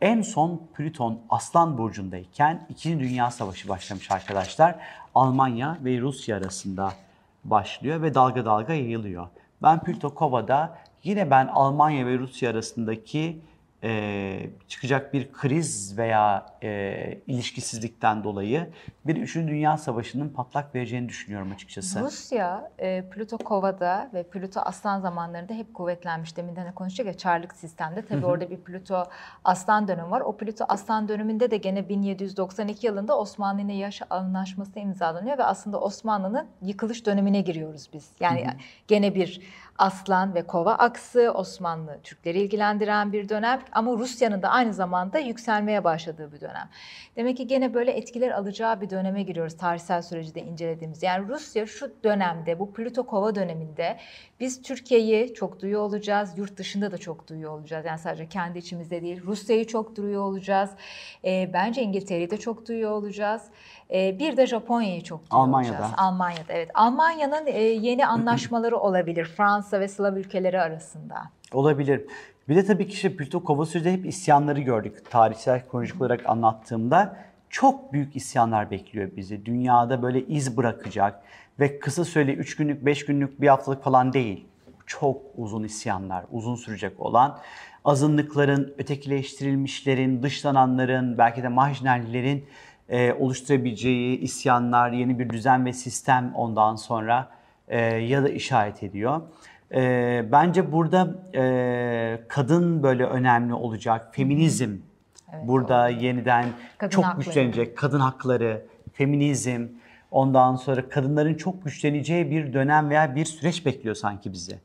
[0.00, 4.74] En son Plüton Aslan burcundayken İkinci Dünya Savaşı başlamış arkadaşlar.
[5.14, 6.92] Almanya ve Rusya arasında
[7.44, 9.28] başlıyor ve dalga dalga yayılıyor.
[9.62, 13.40] Ben Plüto Kova'da yine ben Almanya ve Rusya arasındaki
[13.84, 18.70] e, çıkacak bir kriz veya e, ilişkisizlikten dolayı
[19.06, 22.00] bir Üçüncü Dünya Savaşı'nın patlak vereceğini düşünüyorum açıkçası.
[22.00, 26.36] Rusya, e, Plüto Kova'da ve Plüto Aslan zamanlarında hep kuvvetlenmiş.
[26.36, 28.06] Deminden de konuşacak ya Çarlık sistemde.
[28.06, 29.04] Tabii orada bir Plüto
[29.44, 30.20] Aslan dönemi var.
[30.20, 35.80] O Plüto Aslan döneminde de gene 1792 yılında Osmanlı ile Yaş Anlaşması imzalanıyor ve aslında
[35.80, 38.10] Osmanlı'nın yıkılış dönemine giriyoruz biz.
[38.20, 38.46] Yani
[38.88, 39.40] gene bir
[39.80, 45.84] Aslan ve Kova aksı Osmanlı Türkleri ilgilendiren bir dönem ama Rusya'nın da aynı zamanda yükselmeye
[45.84, 46.68] başladığı bir dönem.
[47.16, 51.02] Demek ki gene böyle etkiler alacağı bir döneme giriyoruz tarihsel süreci de incelediğimiz.
[51.02, 53.98] Yani Rusya şu dönemde bu Plüto Kova döneminde
[54.40, 56.38] biz Türkiye'yi çok duyuyor olacağız.
[56.38, 57.86] Yurt dışında da çok duyuyor olacağız.
[57.86, 59.22] Yani sadece kendi içimizde değil.
[59.22, 60.70] Rusya'yı çok duyuyor olacağız.
[61.24, 63.42] Ee, bence İngiltere'yi de çok duyuyor olacağız.
[63.92, 65.90] Ee, bir de Japonya'yı çok duyuyor Almanya'da.
[65.96, 66.70] Almanya'da evet.
[66.74, 71.22] Almanya'nın e, yeni anlaşmaları olabilir Fransa ve Slav ülkeleri arasında.
[71.52, 72.06] Olabilir.
[72.48, 75.10] Bir de tabii ki işte Plüto hep isyanları gördük.
[75.10, 77.16] Tarihsel kronolojik olarak anlattığımda
[77.50, 79.46] çok büyük isyanlar bekliyor bizi.
[79.46, 81.22] Dünyada böyle iz bırakacak
[81.60, 84.46] ve kısa süreli 3 günlük, 5 günlük, bir haftalık falan değil.
[84.86, 87.38] Çok uzun isyanlar, uzun sürecek olan
[87.84, 92.44] azınlıkların, ötekileştirilmişlerin, dışlananların, belki de marjinallerin
[92.90, 97.28] e, oluşturabileceği isyanlar, yeni bir düzen ve sistem ondan sonra
[97.68, 99.20] e, ya da işaret ediyor.
[99.74, 104.76] E, bence burada e, kadın böyle önemli olacak, feminizm
[105.44, 106.46] burada yeniden
[106.78, 107.26] Kadın çok hakları.
[107.26, 109.66] güçlenecek, kadın hakları, feminizm,
[110.10, 114.58] ondan sonra kadınların çok güçleneceği bir dönem veya bir süreç bekliyor sanki bizi.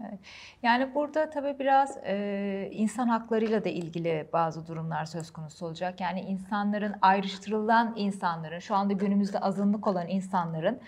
[0.64, 6.02] Yani burada tabii biraz e, insan haklarıyla da ilgili bazı durumlar söz konusu olacak.
[6.02, 10.80] Yani insanların ayrıştırılan insanların, şu anda günümüzde azınlık olan insanların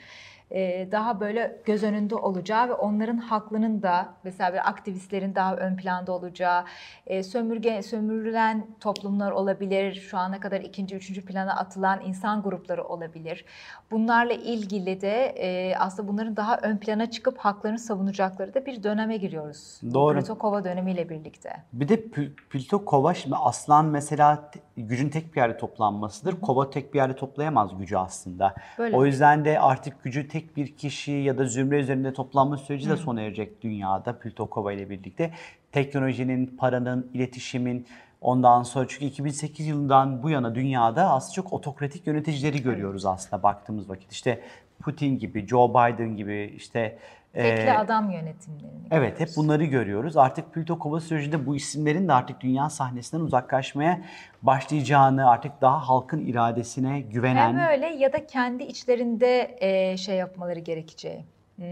[0.92, 6.12] daha böyle göz önünde olacağı ve onların haklının da mesela bir aktivistlerin daha ön planda
[6.12, 6.64] olacağı,
[7.08, 13.46] e, sömürge sömürülen toplumlar olabilir, şu ana kadar ikinci, üçüncü plana atılan insan grupları olabilir.
[13.92, 19.18] Bunlarla ilgili de e, aslında bunların daha ön plana çıkıp haklarını savunacakları da bir döneme
[19.18, 19.82] giriyoruz.
[19.94, 20.20] Doğru.
[20.20, 21.54] Plutokova dönemiyle birlikte.
[21.74, 26.42] Bir de Pü- Plüto Kova şimdi aslan mesela gücün tek bir yerde toplanmasıdır.
[26.42, 28.56] Kova tek bir yerde toplayamaz gücü aslında.
[28.78, 28.98] Böyle.
[28.98, 32.98] O yüzden de artık gücü tek bir kişi ya da zümre üzerinde toplanma süreci de
[32.98, 35.34] sona erecek dünyada Plüto Kova ile birlikte.
[35.72, 37.86] Teknolojinin, paranın, iletişimin
[38.22, 43.90] ondan sonra çünkü 2008 yılından bu yana dünyada aslında çok otokratik yöneticileri görüyoruz aslında baktığımız
[43.90, 44.12] vakit.
[44.12, 44.42] İşte
[44.80, 46.98] Putin gibi, Joe Biden gibi işte
[47.44, 49.38] Tekli e, adam yönetimlerini Evet hep görüyoruz.
[49.38, 50.18] bunları görüyoruz.
[50.18, 54.02] Artık Plüto Kova sürecinde bu isimlerin de artık dünya sahnesinden uzaklaşmaya
[54.42, 57.58] başlayacağını, artık daha halkın iradesine güvenen...
[57.58, 61.26] Hem öyle ya da kendi içlerinde e, şey yapmaları gerekeceği.
[61.56, 61.66] Hmm,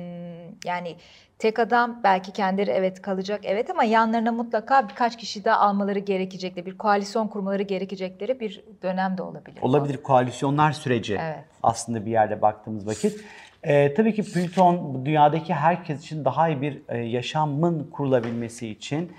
[0.66, 0.96] yani
[1.40, 6.66] tek adam belki kendileri evet kalacak evet ama yanlarına mutlaka birkaç kişi daha almaları gerekecekleri,
[6.66, 9.60] bir koalisyon kurmaları gerekecekleri bir dönem de olabilir.
[9.62, 11.46] Olabilir koalisyonlar süreci Evet.
[11.64, 13.22] aslında bir yerde baktığımız vakit.
[13.68, 19.12] Ee, tabii ki Plüton dünyadaki herkes için daha iyi bir e, yaşamın kurulabilmesi için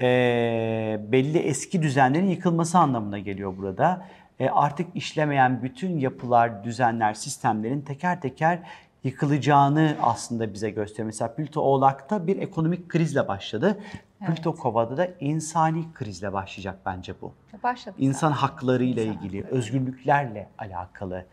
[0.00, 4.06] e, belli eski düzenlerin yıkılması anlamına geliyor burada.
[4.38, 8.58] E, artık işlemeyen bütün yapılar, düzenler, sistemlerin teker teker
[9.04, 11.06] yıkılacağını aslında bize gösteriyor.
[11.06, 13.78] Mesela Plüto Oğlak'ta bir ekonomik krizle başladı.
[14.26, 17.32] Plüto Kova'da da insani krizle başlayacak bence bu.
[17.62, 17.94] Başladı.
[17.98, 19.58] İnsan haklarıyla İnsan ilgili, hakları.
[19.58, 21.26] özgürlüklerle alakalı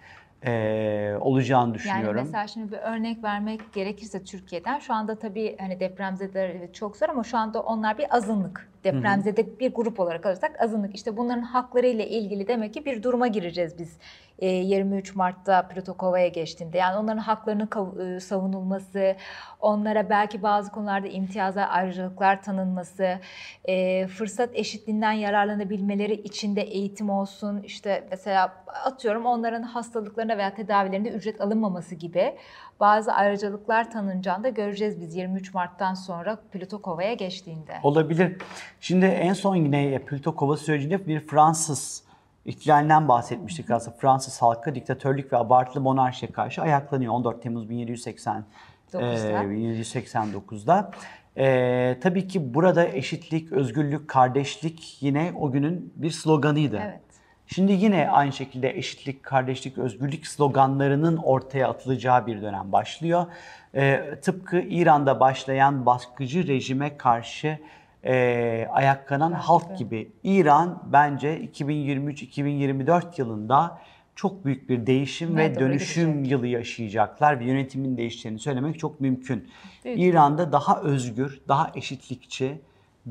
[0.45, 2.21] e, olacağını Yani düşünüyorum.
[2.25, 7.09] mesela şimdi bir örnek vermek gerekirse Türkiye'den şu anda tabii hani depremzedeler evet çok zor
[7.09, 8.69] ama şu anda onlar bir azınlık.
[8.83, 10.95] Depremzede bir grup olarak alırsak azınlık.
[10.95, 13.97] İşte bunların hakları ile ilgili demek ki bir duruma gireceğiz biz.
[14.39, 16.77] E, 23 Mart'ta Protokova'ya geçtiğinde.
[16.77, 17.69] Yani onların haklarının
[17.99, 19.15] e, savunulması,
[19.59, 23.19] onlara belki bazı konularda imtiyazlar, ayrıcalıklar tanınması,
[23.65, 27.61] e, fırsat eşitliğinden yararlanabilmeleri için de eğitim olsun.
[27.61, 32.35] İşte mesela atıyorum onların hastalıklarına veya tedavilerinde ücret alınmaması gibi
[32.79, 37.73] bazı ayrıcalıklar tanınacağını da göreceğiz biz 23 Mart'tan sonra Plütokova'ya geçtiğinde.
[37.83, 38.37] Olabilir.
[38.81, 42.06] Şimdi en son yine Plüto Kova sürecinde bir Fransız
[42.47, 43.97] ihtilalinden bahsetmiştik aslında.
[43.97, 48.45] Fransız halkı diktatörlük ve abartılı monarşiye karşı ayaklanıyor 14 Temmuz 1780
[48.93, 49.43] e, 9'da.
[49.43, 50.91] 1789'da.
[51.37, 56.81] E, tabii ki burada eşitlik, özgürlük, kardeşlik yine o günün bir sloganıydı.
[56.83, 57.01] Evet.
[57.47, 63.25] Şimdi yine aynı şekilde eşitlik, kardeşlik, özgürlük sloganlarının ortaya atılacağı bir dönem başlıyor.
[63.75, 67.59] Ee, tıpkı İran'da başlayan baskıcı rejime karşı
[68.07, 73.77] e, ayaklanan halk gibi İran bence 2023-2024 yılında
[74.15, 76.31] çok büyük bir değişim Evet, ve dönüşüm gidecek.
[76.31, 79.49] yılı yaşayacaklar ve yönetimin değişeceğini söylemek çok mümkün.
[79.85, 79.99] Büyük.
[79.99, 82.61] İran'da daha özgür, daha eşitlikçi,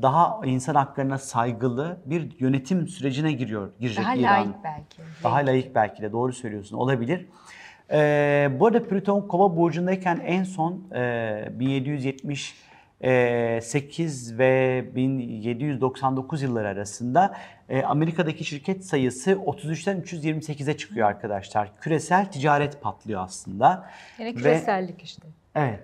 [0.01, 4.33] daha insan haklarına saygılı bir yönetim sürecine ggiriyor, girecek Daha İran.
[4.33, 5.01] layık belki.
[5.23, 7.25] Daha layık belki de doğru söylüyorsun olabilir.
[7.91, 11.59] Ee, bu arada Plüton Kova burcundayken en son e,
[13.01, 17.35] 1778 ve 1799 yılları arasında
[17.69, 21.71] e, Amerika'daki şirket sayısı 33'ten 328'e çıkıyor arkadaşlar.
[21.81, 23.89] Küresel ticaret patlıyor aslında.
[24.19, 25.27] Yine Ve- küresellik işte.
[25.55, 25.79] Evet.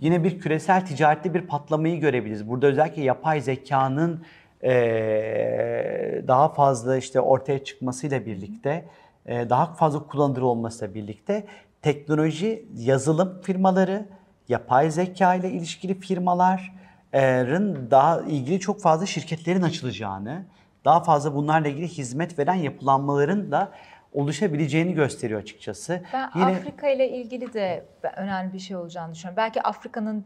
[0.00, 2.48] Yine bir küresel ticarette bir patlamayı görebiliriz.
[2.48, 4.24] Burada özellikle yapay zekanın
[4.62, 8.84] eee, daha fazla işte ortaya çıkmasıyla birlikte,
[9.28, 11.44] eee, daha fazla kullanılır olmasıyla birlikte
[11.82, 14.06] teknoloji, yazılım firmaları,
[14.48, 20.44] yapay zeka ile ilişkili firmaların daha ilgili çok fazla şirketlerin açılacağını,
[20.84, 23.72] daha fazla bunlarla ilgili hizmet veren yapılanmaların da
[24.12, 26.02] oluşabileceğini gösteriyor açıkçası.
[26.12, 27.84] Ben Afrika ile ilgili de
[28.16, 29.36] önemli bir şey olacağını düşünüyorum.
[29.36, 30.24] Belki Afrika'nın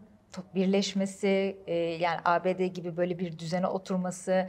[0.55, 4.47] birleşmesi, e, yani ABD gibi böyle bir düzene oturması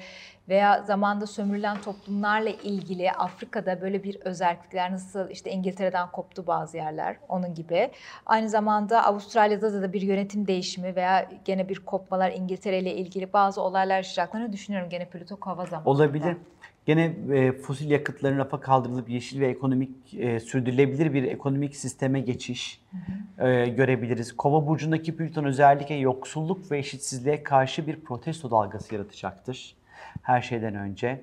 [0.50, 7.18] veya zamanda sömürülen toplumlarla ilgili Afrika'da böyle bir özellikler nasıl işte İngiltere'den koptu bazı yerler
[7.30, 7.92] onun gibi.
[8.26, 13.62] Aynı zamanda Avustralya'da da bir yönetim değişimi veya gene bir kopmalar İngiltere ile ilgili bazı
[13.62, 15.90] olaylar yaşayacaklarını düşünüyorum gene Plüto Kova zamanında.
[15.90, 16.38] Olabilir.
[16.86, 22.82] Gene e, fosil yakıtların rafa kaldırılıp yeşil ve ekonomik e, sürdürülebilir bir ekonomik sisteme geçiş
[23.40, 24.38] e, görebiliriz.
[24.38, 29.76] Kova burcundaki Plüton özellikle yoksulluk ve eşitsizliğe karşı bir protesto dalgası yaratacaktır.
[30.22, 31.22] Her şeyden önce.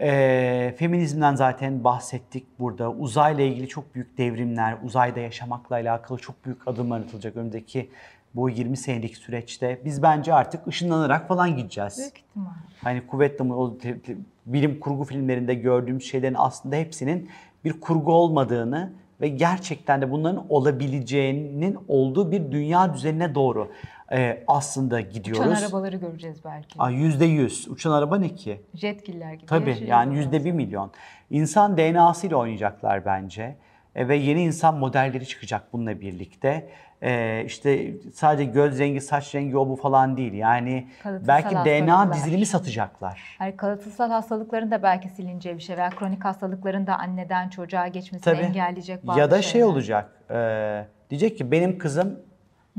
[0.00, 2.92] E, feminizmden zaten bahsettik burada.
[2.92, 7.90] Uzayla ilgili çok büyük devrimler, uzayda yaşamakla alakalı çok büyük adımlar atılacak önümüzdeki
[8.34, 9.80] bu 20 senelik süreçte.
[9.84, 11.98] Biz bence artık ışınlanarak falan gideceğiz.
[11.98, 12.50] Büyük ihtimal.
[12.82, 17.30] Hani kuvvetle o te- te- bilim kurgu filmlerinde gördüğümüz şeylerin aslında hepsinin
[17.64, 23.70] bir kurgu olmadığını ve gerçekten de bunların olabileceğinin olduğu bir dünya düzenine doğru
[24.12, 25.52] e, aslında gidiyoruz.
[25.52, 26.74] Uçan arabaları göreceğiz belki.
[26.78, 27.68] Aa, Yüzde yüz.
[27.68, 28.60] Uçan araba ne ki?
[28.74, 29.46] Jetgiller gibi.
[29.46, 30.90] Tabii yani ondan yüzde bir milyon.
[31.30, 33.56] İnsan DNA'sıyla oynayacaklar bence.
[33.94, 36.68] E, ve yeni insan modelleri çıkacak bununla birlikte.
[37.02, 40.32] E, işte sadece göz rengi, saç rengi o bu falan değil.
[40.32, 43.36] Yani Kalıtsal belki DNA dizilimi satacaklar.
[43.40, 48.34] Yani kalıtsal hastalıkların da belki silineceği bir şey veya kronik hastalıkların da anneden çocuğa geçmesini
[48.34, 48.42] Tabii.
[48.46, 49.66] engelleyecek bazı Ya da şey şeyler.
[49.66, 50.10] olacak.
[50.30, 52.20] e, diyecek ki benim kızım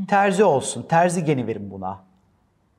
[0.08, 0.86] terzi olsun.
[0.90, 2.00] Terzi geni verin buna.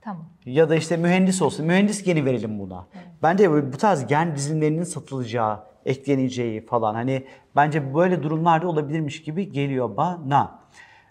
[0.01, 0.24] Tamam.
[0.47, 1.66] Ya da işte mühendis olsun.
[1.66, 2.87] Mühendis geni verelim buna.
[3.22, 6.95] Bence böyle bu tarz gen dizilimlerinin satılacağı, ekleneceği falan.
[6.95, 7.24] Hani
[7.57, 10.64] bence böyle durumlarda olabilirmiş gibi geliyor bana.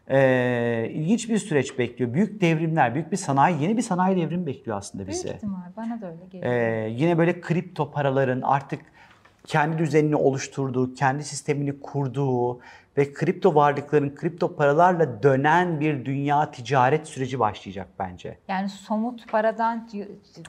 [0.08, 2.14] Ee, ilginç bir süreç bekliyor.
[2.14, 5.34] Büyük devrimler, büyük bir sanayi, yeni bir sanayi devrimi bekliyor aslında Büyük bizi.
[5.34, 5.60] ihtimal.
[5.78, 6.54] Bana da öyle geliyor.
[6.54, 8.82] Ee, yine böyle kripto paraların artık
[9.46, 12.60] kendi düzenini oluşturduğu, kendi sistemini kurduğu
[12.98, 18.38] ve kripto varlıkların kripto paralarla dönen bir dünya ticaret süreci başlayacak bence.
[18.48, 19.90] Yani somut paradan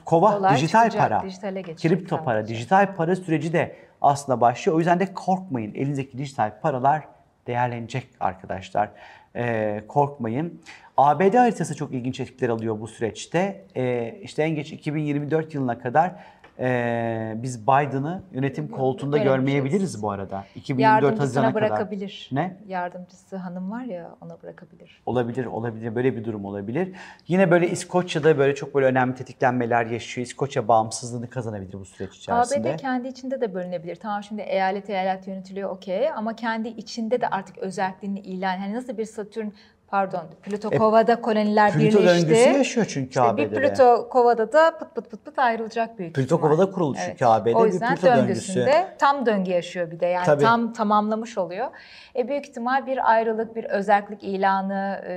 [0.05, 3.75] Kova, dijital para, dijitale kripto para, dijital para süreci de
[4.05, 4.75] aslında başlıyor.
[4.75, 5.73] O yüzden de korkmayın.
[5.73, 7.07] Elinizdeki dijital paralar
[7.47, 8.89] değerlenecek arkadaşlar.
[9.35, 10.61] Ee, korkmayın.
[10.97, 13.65] ABD haritası çok ilginç etkiler alıyor bu süreçte.
[13.75, 16.15] Ee, işte en geç 2024 yılına kadar
[16.59, 20.43] ee, biz Biden'ı yönetim koltuğunda görmeyebiliriz bu arada.
[20.55, 21.69] 2024 Yardımcısına Haziran'a kadar.
[21.69, 22.29] bırakabilir.
[22.31, 22.57] Ne?
[22.67, 25.01] Yardımcısı hanım var ya ona bırakabilir.
[25.05, 25.95] Olabilir, olabilir.
[25.95, 26.91] Böyle bir durum olabilir.
[27.27, 30.27] Yine böyle İskoçya'da böyle çok böyle önemli tetiklenmeler yaşıyor.
[30.27, 32.73] İskoçya bağımsızlığını kazanabilir bu süreç içerisinde.
[32.73, 33.95] ABD kendi içinde de bölünebilir.
[33.95, 38.57] Tamam şimdi eyalet eyalet yönetiliyor okey ama kendi içinde de artık özelliğini ilan.
[38.57, 39.47] Hani nasıl bir Satürn
[39.87, 42.27] pardon Plüto Kova'da koloniler E, Plüto birleşti.
[42.29, 43.51] döngüsü yaşıyor çünkü İşte ABD'de.
[43.51, 46.55] bir Plüto Kova'da da pıt pıt pıt pıt ayrılacak büyük Plüto ihtimal.
[46.55, 48.27] Kova'da kuruldu çünkü ABD O bir yüzden Plüto döngüsü.
[48.55, 50.05] döngüsünde tam döngü yaşıyor bir de.
[50.05, 50.43] Yani Tabii.
[50.43, 51.67] tam tamamlamış oluyor.
[52.15, 55.13] E büyük ihtimal bir ayrılık, bir özellik ilanı e,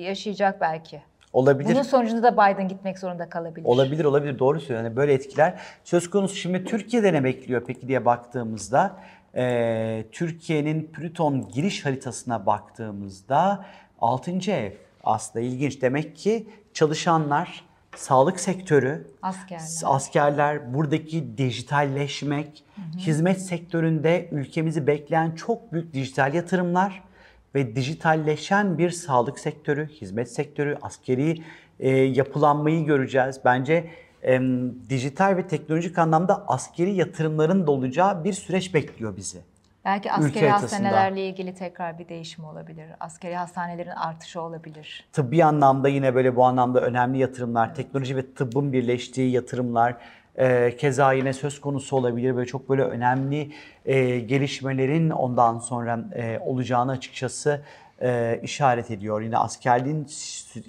[0.00, 1.02] yaşayacak belki.
[1.32, 1.74] Olabilir.
[1.74, 3.66] Bunun sonucunda da Biden gitmek zorunda kalabilir.
[3.66, 4.38] Olabilir, olabilir.
[4.38, 4.84] Doğru söylüyorsun.
[4.84, 6.36] Yani böyle etkiler söz konusu.
[6.36, 8.96] Şimdi Türkiye'de ne bekliyor peki diye baktığımızda,
[9.36, 13.64] e, Türkiye'nin Plüton giriş haritasına baktığımızda
[14.02, 14.50] 6.
[14.50, 14.72] ev
[15.04, 15.82] aslında ilginç.
[15.82, 17.64] Demek ki çalışanlar,
[17.96, 19.62] sağlık sektörü, Askerler.
[19.84, 22.64] askerler, buradaki dijitalleşmek,
[22.98, 27.02] hizmet sektöründe ülkemizi bekleyen çok büyük dijital yatırımlar
[27.54, 31.42] ve dijitalleşen bir sağlık sektörü, hizmet sektörü, askeri
[31.80, 33.40] e, yapılanmayı göreceğiz.
[33.44, 33.90] Bence
[34.22, 39.51] em, dijital ve teknolojik anlamda askeri yatırımların da olacağı bir süreç bekliyor bizi.
[39.84, 42.86] Belki askeri hastanelerle ilgili tekrar bir değişim olabilir.
[43.00, 45.04] Askeri hastanelerin artışı olabilir.
[45.12, 49.96] tıbbi anlamda yine böyle bu anlamda önemli yatırımlar, teknoloji ve tıbbın birleştiği yatırımlar
[50.36, 52.36] e, keza yine söz konusu olabilir.
[52.36, 53.52] Böyle çok böyle önemli
[53.86, 57.62] e, gelişmelerin ondan sonra e, olacağını açıkçası
[58.02, 59.20] e, işaret ediyor.
[59.20, 60.06] Yine askerliğin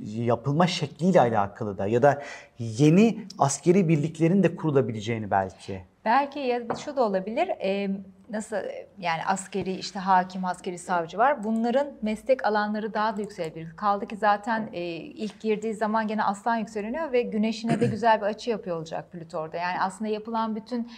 [0.07, 2.21] yapılma şekliyle alakalı da ya da
[2.59, 5.81] yeni askeri birliklerin de kurulabileceğini belki.
[6.05, 7.47] Belki ya da şu da olabilir.
[7.47, 7.89] e,
[8.29, 8.55] nasıl
[8.99, 11.43] yani askeri işte hakim, askeri savcı var.
[11.43, 13.75] Bunların meslek alanları daha da yükselebilir.
[13.75, 18.25] Kaldı ki zaten e, ilk girdiği zaman gene aslan yükseliyor ve güneşine de güzel bir
[18.25, 19.57] açı yapıyor olacak Plüto orada.
[19.57, 20.91] Yani aslında yapılan bütün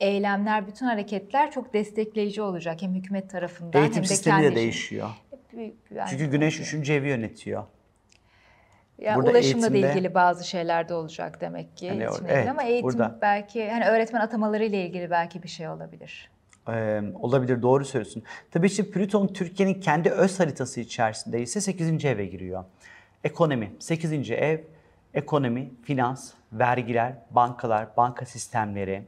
[0.00, 4.48] eylemler, bütün hareketler çok destekleyici olacak hem hükümet tarafından Eğitim hem de sistemi kendi de
[4.48, 5.08] işi- değişiyor.
[5.52, 6.90] Büyük- yani- Çünkü güneş 3.
[6.92, 7.64] evi yönetiyor.
[8.98, 11.88] Yani Burada ulaşımla da eğitimde- ilgili bazı şeyler de olacak demek ki.
[11.88, 13.18] Hani evet, ama eğitim burada.
[13.22, 16.30] belki hani öğretmen atamaları ile ilgili belki bir şey olabilir.
[16.68, 18.22] Ee, olabilir doğru söylüyorsun.
[18.50, 22.04] Tabii işte Plüton Türkiye'nin kendi öz haritası içerisinde ise 8.
[22.08, 22.64] eve giriyor.
[23.24, 24.34] Ekonomi 8.
[24.34, 24.58] ev
[25.14, 29.02] ekonomi, finans, vergiler, bankalar, banka sistemleri,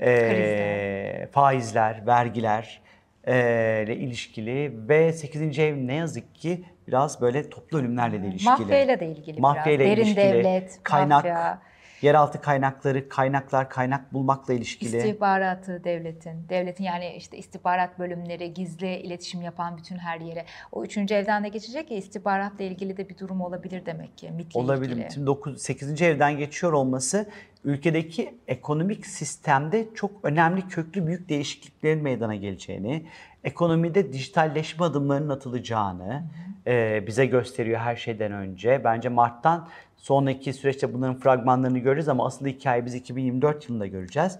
[0.00, 2.80] ee, faizler, vergiler
[3.26, 5.58] ile ilişkili ve 8.
[5.58, 8.50] ev ne yazık ki biraz böyle toplu ölümlerle de ilişkili.
[8.50, 9.90] Mafyayla da ilgili Mafyayla biraz.
[9.90, 11.62] Derin ilişkili, devlet, kaynak, mafya.
[12.02, 14.96] Yeraltı kaynakları, kaynaklar, kaynak bulmakla ilişkili.
[14.96, 20.44] İstihbaratı devletin, devletin yani işte istihbarat bölümleri, gizli iletişim yapan bütün her yere.
[20.72, 24.30] O üçüncü evden de geçecek ya istihbaratla ilgili de bir durum olabilir demek ki.
[24.30, 24.90] MIT'le Olabilir.
[24.90, 25.12] ilgili.
[25.12, 26.02] Şimdi 9, 8.
[26.02, 27.26] evden geçiyor olması
[27.64, 33.06] ülkedeki ekonomik sistemde çok önemli köklü büyük değişikliklerin meydana geleceğini,
[33.44, 36.22] ekonomide dijitalleşme adımlarının atılacağını
[36.66, 38.84] e, bize gösteriyor her şeyden önce.
[38.84, 44.38] Bence Mart'tan sonraki süreçte bunların fragmanlarını göreceğiz ama asıl hikayeyi biz 2024 yılında göreceğiz.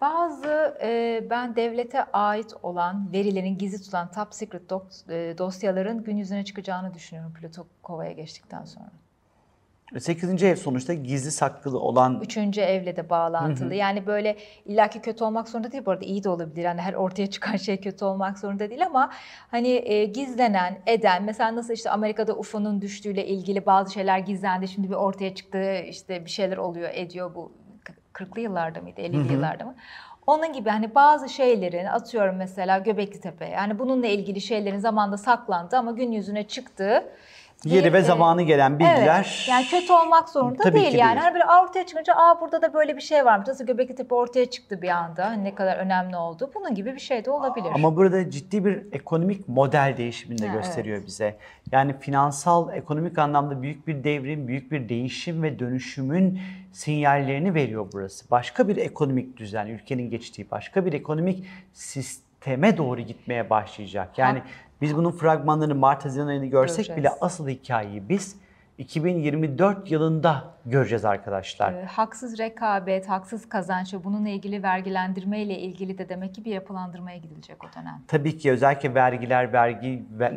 [0.00, 4.70] Bazı e, ben devlete ait olan verilerin gizli tutulan top secret
[5.38, 8.90] dosyaların gün yüzüne çıkacağını düşünüyorum Plüto Kova'ya geçtikten sonra.
[9.98, 10.42] 8.
[10.42, 13.74] ev sonuçta gizli saklı olan Üçüncü evle de bağlantılı.
[13.74, 15.86] Yani böyle illaki kötü olmak zorunda değil.
[15.86, 16.62] Bu arada iyi de olabilir.
[16.62, 19.10] Yani her ortaya çıkan şey kötü olmak zorunda değil ama
[19.50, 24.68] hani e, gizlenen, eden mesela nasıl işte Amerika'da UFO'nun düştüğüyle ilgili bazı şeyler gizlendi.
[24.68, 27.52] Şimdi bir ortaya çıktı işte bir şeyler oluyor, ediyor bu
[28.14, 29.74] 40'lı yıllarda mıydı, 50'li yıllarda mı?
[30.26, 35.76] Onun gibi hani bazı şeylerin atıyorum mesela Göbekli Tepe yani bununla ilgili şeylerin zamanda saklandı
[35.76, 37.04] ama gün yüzüne çıktı.
[37.64, 39.16] Yeri ve zamanı gelen bilgiler.
[39.16, 39.48] Evet.
[39.50, 41.10] Yani kötü olmak zorunda Tabii değil yani.
[41.10, 41.24] değil.
[41.24, 43.48] Hani böyle ortaya çıkınca aa burada da böyle bir şey varmış.
[43.48, 45.26] Nasıl Göbekli Tepe ortaya çıktı bir anda.
[45.26, 46.50] Hani ne kadar önemli oldu.
[46.54, 47.68] Bunun gibi bir şey de olabilir.
[47.74, 51.36] Ama burada ciddi bir ekonomik model değişimini de Ha, gösteriyor bize.
[51.72, 56.40] Yani finansal, ekonomik anlamda büyük bir devrim, büyük bir değişim ve dönüşümün
[56.72, 58.30] sinyallerini veriyor burası.
[58.30, 64.18] Başka bir ekonomik düzen, ülkenin geçtiği başka bir ekonomik sisteme doğru gitmeye başlayacak.
[64.18, 64.44] Yani Ha.
[64.80, 66.98] Biz bunun fragmanlarını Mart-Haziran ayını görsek Göreceğiz.
[66.98, 68.36] bile asıl hikayeyi biz
[68.78, 71.72] 2024 yılında göreceğiz arkadaşlar.
[71.72, 76.52] Ee, haksız rekabet, haksız kazanç ve bununla ilgili vergilendirme ile ilgili de demek ki bir
[76.52, 78.02] yapılandırmaya gidilecek o dönem.
[78.08, 80.32] Tabii ki özellikle vergiler, vergi ve-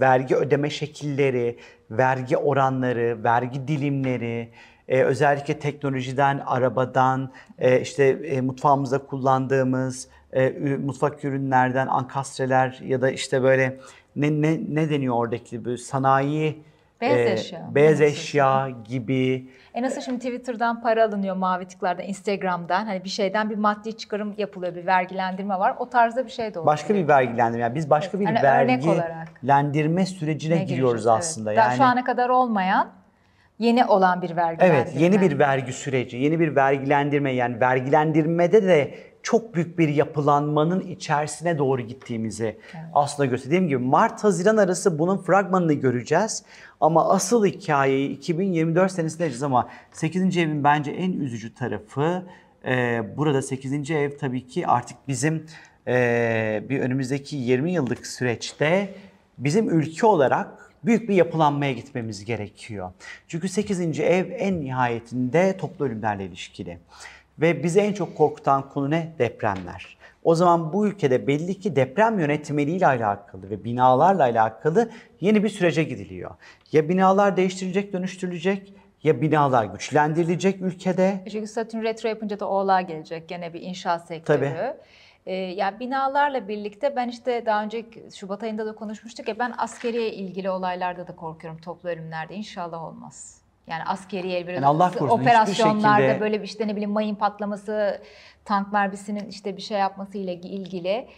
[0.00, 1.58] vergi ödeme şekilleri,
[1.90, 4.52] vergi oranları, vergi dilimleri,
[4.88, 10.50] e, özellikle teknolojiden, arabadan, e, işte e, mutfağımızda kullandığımız e,
[10.84, 13.76] mutfak ürünlerden, ankastreler ya da işte böyle
[14.16, 16.62] ne ne ne deniyor oradaki bu sanayi
[17.00, 17.68] Beyaz e, eşya.
[17.74, 23.50] beyaz eşya gibi E nasıl şimdi Twitter'dan para alınıyor mavi tıklardan, Instagram'dan hani bir şeyden
[23.50, 25.74] bir maddi çıkarım yapılıyor, bir vergilendirme var.
[25.78, 26.66] O tarzda bir şey de olabilir.
[26.66, 27.62] başka bir vergilendirme.
[27.62, 31.06] Yani biz başka bir Hani vergilendirme sürecine Ne giriyoruz?
[31.06, 31.18] Evet.
[31.18, 31.56] aslında.
[31.56, 32.90] Daha Yani Şu ana kadar olmayan
[33.58, 34.78] yeni olan bir vergilendirme.
[34.78, 38.94] Evet, yeni bir vergi süreci, yeni bir vergilendirme yani vergilendirmede de
[39.30, 42.58] çok büyük bir yapılanmanın içerisine doğru gittiğimizi
[42.94, 43.50] aslında gösteriyor.
[43.50, 46.42] Dediğim gibi Mart-Haziran arası bunun fragmanını göreceğiz.
[46.80, 50.36] Ama asıl hikayeyi 2024 senesinde yaşayacağız ama 8.
[50.36, 52.22] evin bence en üzücü tarafı
[52.64, 53.90] e, burada 8.
[53.90, 55.46] ev tabii ki artık bizim
[55.86, 58.94] e, bir önümüzdeki 20 yıllık süreçte
[59.38, 62.92] bizim ülke olarak büyük bir yapılanmaya gitmemiz gerekiyor.
[63.28, 64.00] Çünkü 8.
[64.00, 66.78] ev en nihayetinde toplu ölümlerle ilişkili.
[67.40, 69.12] Ve bizi en çok korkutan konu ne?
[69.18, 69.98] Depremler.
[70.24, 75.84] O zaman bu ülkede belli ki deprem yönetmeliğiyle alakalı ve binalarla alakalı yeni bir sürece
[75.84, 76.30] gidiliyor.
[76.72, 81.24] Ya binalar değiştirilecek, dönüştürülecek ya binalar güçlendirilecek ülkede.
[81.32, 84.38] Çünkü Satürn retro yapınca da oğlağa gelecek gene bir inşaat sektörü.
[84.38, 84.76] Tabii.
[85.26, 87.84] Ee, yani binalarla birlikte ben işte daha önce
[88.14, 93.37] Şubat ayında da konuşmuştuk ya ben askeriye ilgili olaylarda da korkuyorum toplu ölümlerde inşallah olmaz.
[93.70, 98.00] Yani askeriye böyle Yani Allah korusun, operasyonlarda şekilde- böyle işte ne bileyim mayın patlaması,
[98.44, 101.08] tank mermisinin işte bir şey yapması ile ilgili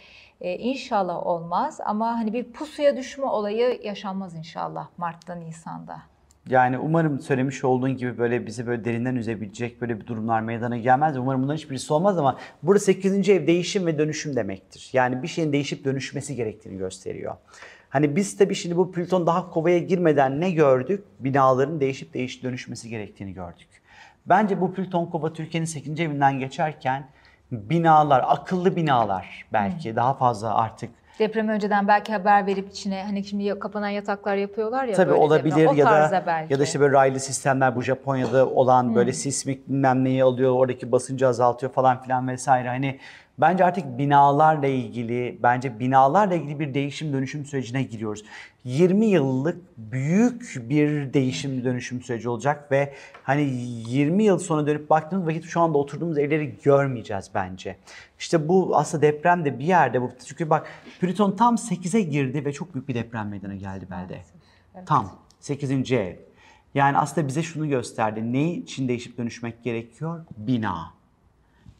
[0.41, 5.97] e, inşallah olmaz ama hani bir pusuya düşme olayı yaşanmaz inşallah Mart'ta Nisan'da.
[6.49, 11.17] Yani umarım söylemiş olduğun gibi böyle bizi böyle derinden üzebilecek böyle bir durumlar meydana gelmez.
[11.17, 13.29] Umarım bunların hiçbirisi olmaz ama burada 8.
[13.29, 14.89] ev değişim ve dönüşüm demektir.
[14.93, 17.35] Yani bir şeyin değişip dönüşmesi gerektiğini gösteriyor.
[17.91, 21.03] Hani biz tabii şimdi bu Plüton daha kovaya girmeden ne gördük?
[21.19, 23.67] Binaların değişip değişip dönüşmesi gerektiğini gördük.
[24.25, 25.99] Bence bu Plüton kova Türkiye'nin 8.
[25.99, 27.07] evinden geçerken
[27.51, 30.89] binalar, akıllı binalar belki daha fazla artık
[31.19, 35.77] Deprem önceden belki haber verip içine hani şimdi kapanan yataklar yapıyorlar ya Tabii olabilir deprem.
[35.77, 36.53] Ya da belki.
[36.53, 40.91] ya da işte böyle raylı sistemler bu Japonya'da olan böyle sismik bilmem neyi alıyor, oradaki
[40.91, 42.67] basıncı azaltıyor falan filan vesaire.
[42.67, 42.99] Hani
[43.37, 48.23] bence artık binalarla ilgili, bence binalarla ilgili bir değişim dönüşüm sürecine giriyoruz.
[48.63, 53.41] 20 yıllık büyük bir değişim dönüşüm süreci olacak ve hani
[53.87, 57.77] 20 yıl sonra dönüp baktığımız vakit şu anda oturduğumuz evleri görmeyeceğiz bence.
[58.19, 60.11] İşte bu aslında deprem de bir yerde bu.
[60.25, 60.67] Çünkü bak
[60.99, 64.21] Plüton tam 8'e girdi ve çok büyük bir deprem meydana geldi belde.
[64.85, 65.91] Tam 8.
[65.91, 66.15] ev.
[66.75, 68.33] Yani aslında bize şunu gösterdi.
[68.33, 70.25] Ne için değişip dönüşmek gerekiyor?
[70.37, 71.00] Bina.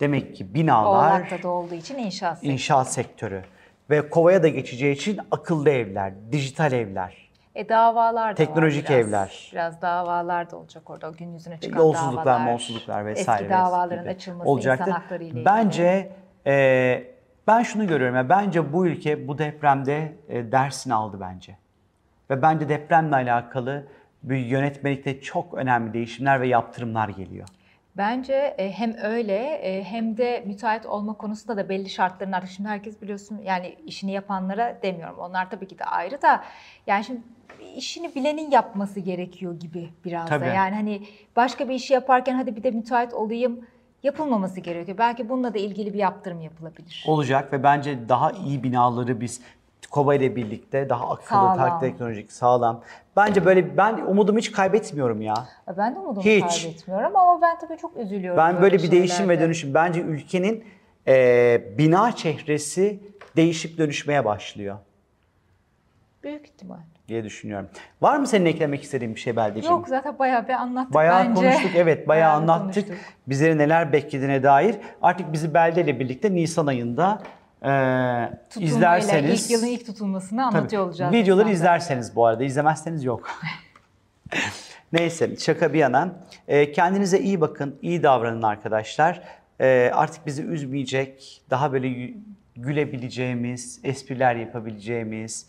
[0.02, 2.54] Demek ki binalar Oğlak'ta da olduğu için inşaat sektörü.
[2.54, 3.43] inşaat sektörü
[3.89, 7.32] ve kovaya da geçeceği için akıllı evler, dijital evler.
[7.56, 9.08] E davalar da var Teknolojik biraz.
[9.08, 9.49] evler.
[9.52, 11.10] Biraz davalar da olacak orada.
[11.10, 12.45] O gün yüzüne çıkan Yolsuzluklar, davalar.
[12.45, 13.43] molsuzluklar vesaire.
[13.43, 14.88] Eski davaların gibi açılması olacaktır.
[14.88, 15.45] insan hakları ile.
[15.45, 16.12] Bence
[16.47, 17.04] e,
[17.47, 18.16] ben şunu görüyorum.
[18.16, 21.58] ya bence bu ülke bu depremde e, dersini aldı bence.
[22.30, 23.88] Ve bence depremle alakalı
[24.24, 27.47] bir yönetmelikte çok önemli değişimler ve yaptırımlar geliyor.
[27.98, 32.70] Bence e, hem öyle e, hem de müteahhit olma konusunda da belli şartların artık şimdi
[32.70, 35.20] herkes biliyorsun yani işini yapanlara demiyorum.
[35.20, 36.44] Onlar tabii ki de ayrı da
[36.88, 37.22] yani şimdi
[37.76, 40.46] işini bilenin yapması gerekiyor gibi biraz Tabii.
[40.46, 40.50] da.
[40.50, 41.02] Yani hani
[41.36, 43.66] başka bir işi yaparken hadi bir de müteahhit olayım
[44.04, 44.98] yapılmaması gerekiyor.
[44.98, 47.04] Belki bununla da ilgili bir yaptırım yapılabilir.
[47.08, 49.42] Olacak ve bence daha iyi binaları biz
[49.92, 51.58] Kova ile birlikte daha akıllı, Sağlam.
[51.58, 52.82] daha teknolojik, sağlam.
[53.18, 55.34] Bence böyle ben umudumu hiç kaybetmiyorum ya.
[55.78, 56.64] Ben de umudumu Hiç.
[56.64, 58.38] kaybetmiyorum ama ben tabii çok üzülüyorum.
[58.38, 59.44] Ben böyle bir değişim ve şeylerde.
[59.44, 59.74] dönüşüm.
[59.74, 60.64] Bence ülkenin
[61.08, 63.00] e, bina çehresi
[63.36, 64.78] değişip dönüşmeye başlıyor
[66.24, 66.78] Büyük ihtimal.
[67.08, 67.70] diye düşünüyorum.
[68.02, 69.76] Var mı senin eklemek istediğin bir şey Beldeciğim?
[69.78, 71.34] Yok zaten bayağı bir anlattık Bayağı bence.
[71.42, 72.86] konuştuk evet bayağı, bir anlattık.
[72.88, 73.06] konuştuk.
[73.28, 74.76] Bizleri neler beklediğine dair.
[75.02, 77.22] Artık bizi Belde ile birlikte Nisan ayında
[77.66, 77.70] e,
[78.49, 79.45] Tutulmayla, izlerseniz.
[79.45, 81.14] ilk yılın ilk tutulmasını Tabii, anlatıyor olacağız.
[81.14, 81.53] Videoları Nisan'da.
[81.53, 83.30] izlerseniz bu arada izlemezseniz yok.
[84.93, 86.09] Neyse şaka bir yana.
[86.47, 89.22] E, kendinize iyi bakın, iyi davranın arkadaşlar.
[89.59, 92.14] E, artık bizi üzmeyecek, daha böyle gü-
[92.55, 95.47] gülebileceğimiz, espriler yapabileceğimiz,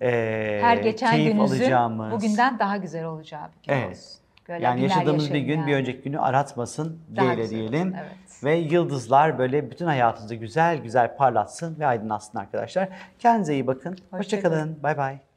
[0.00, 2.12] e, Her geçen keyif gününüzün alacağımız.
[2.12, 3.90] bugünden daha güzel olacağı bir gün Evet.
[3.90, 4.18] olsun.
[4.48, 5.74] Böyle yani yaşadığımız bir gün bir yani.
[5.80, 7.94] önceki günü aratmasın diye diyelim.
[8.00, 8.12] evet.
[8.44, 12.88] Ve yıldızlar böyle bütün hayatınızı güzel güzel parlatsın ve aydınlatsın arkadaşlar.
[13.18, 13.90] Kendinize iyi bakın.
[13.90, 14.82] Hoşça Hoşçakalın.
[14.82, 15.31] Bay bay.